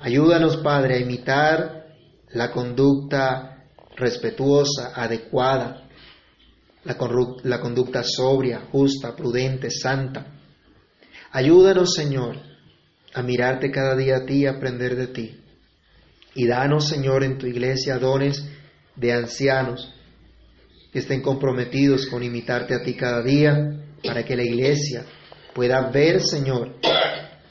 [0.00, 1.86] Ayúdanos, Padre, a imitar
[2.32, 3.64] la conducta
[3.96, 5.87] respetuosa, adecuada,
[7.42, 10.26] la, conducta sobria, justa, prudente, santa.
[11.30, 12.36] Ayúdanos, Señor,
[13.12, 15.40] a mirarte cada día a ti y aprender de ti.
[16.34, 18.42] Y danos, Señor, en tu iglesia dones
[18.96, 19.92] de ancianos
[20.90, 23.54] que estén comprometidos con imitarte a ti cada día,
[24.02, 25.04] para que la iglesia
[25.54, 26.76] pueda ver, Señor,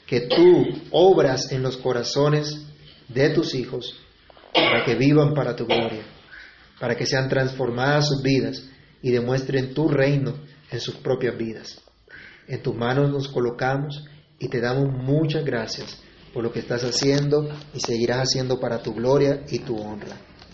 [0.06, 2.66] que tú obras en los corazones
[3.06, 3.94] de tus hijos,
[4.52, 6.02] para que vivan para tu gloria,
[6.80, 8.67] para que sean transformadas sus vidas
[9.02, 10.34] y demuestren tu reino
[10.70, 11.80] en sus propias vidas.
[12.46, 14.04] En tus manos nos colocamos
[14.38, 16.00] y te damos muchas gracias
[16.32, 20.16] por lo que estás haciendo y seguirás haciendo para tu gloria y tu honra.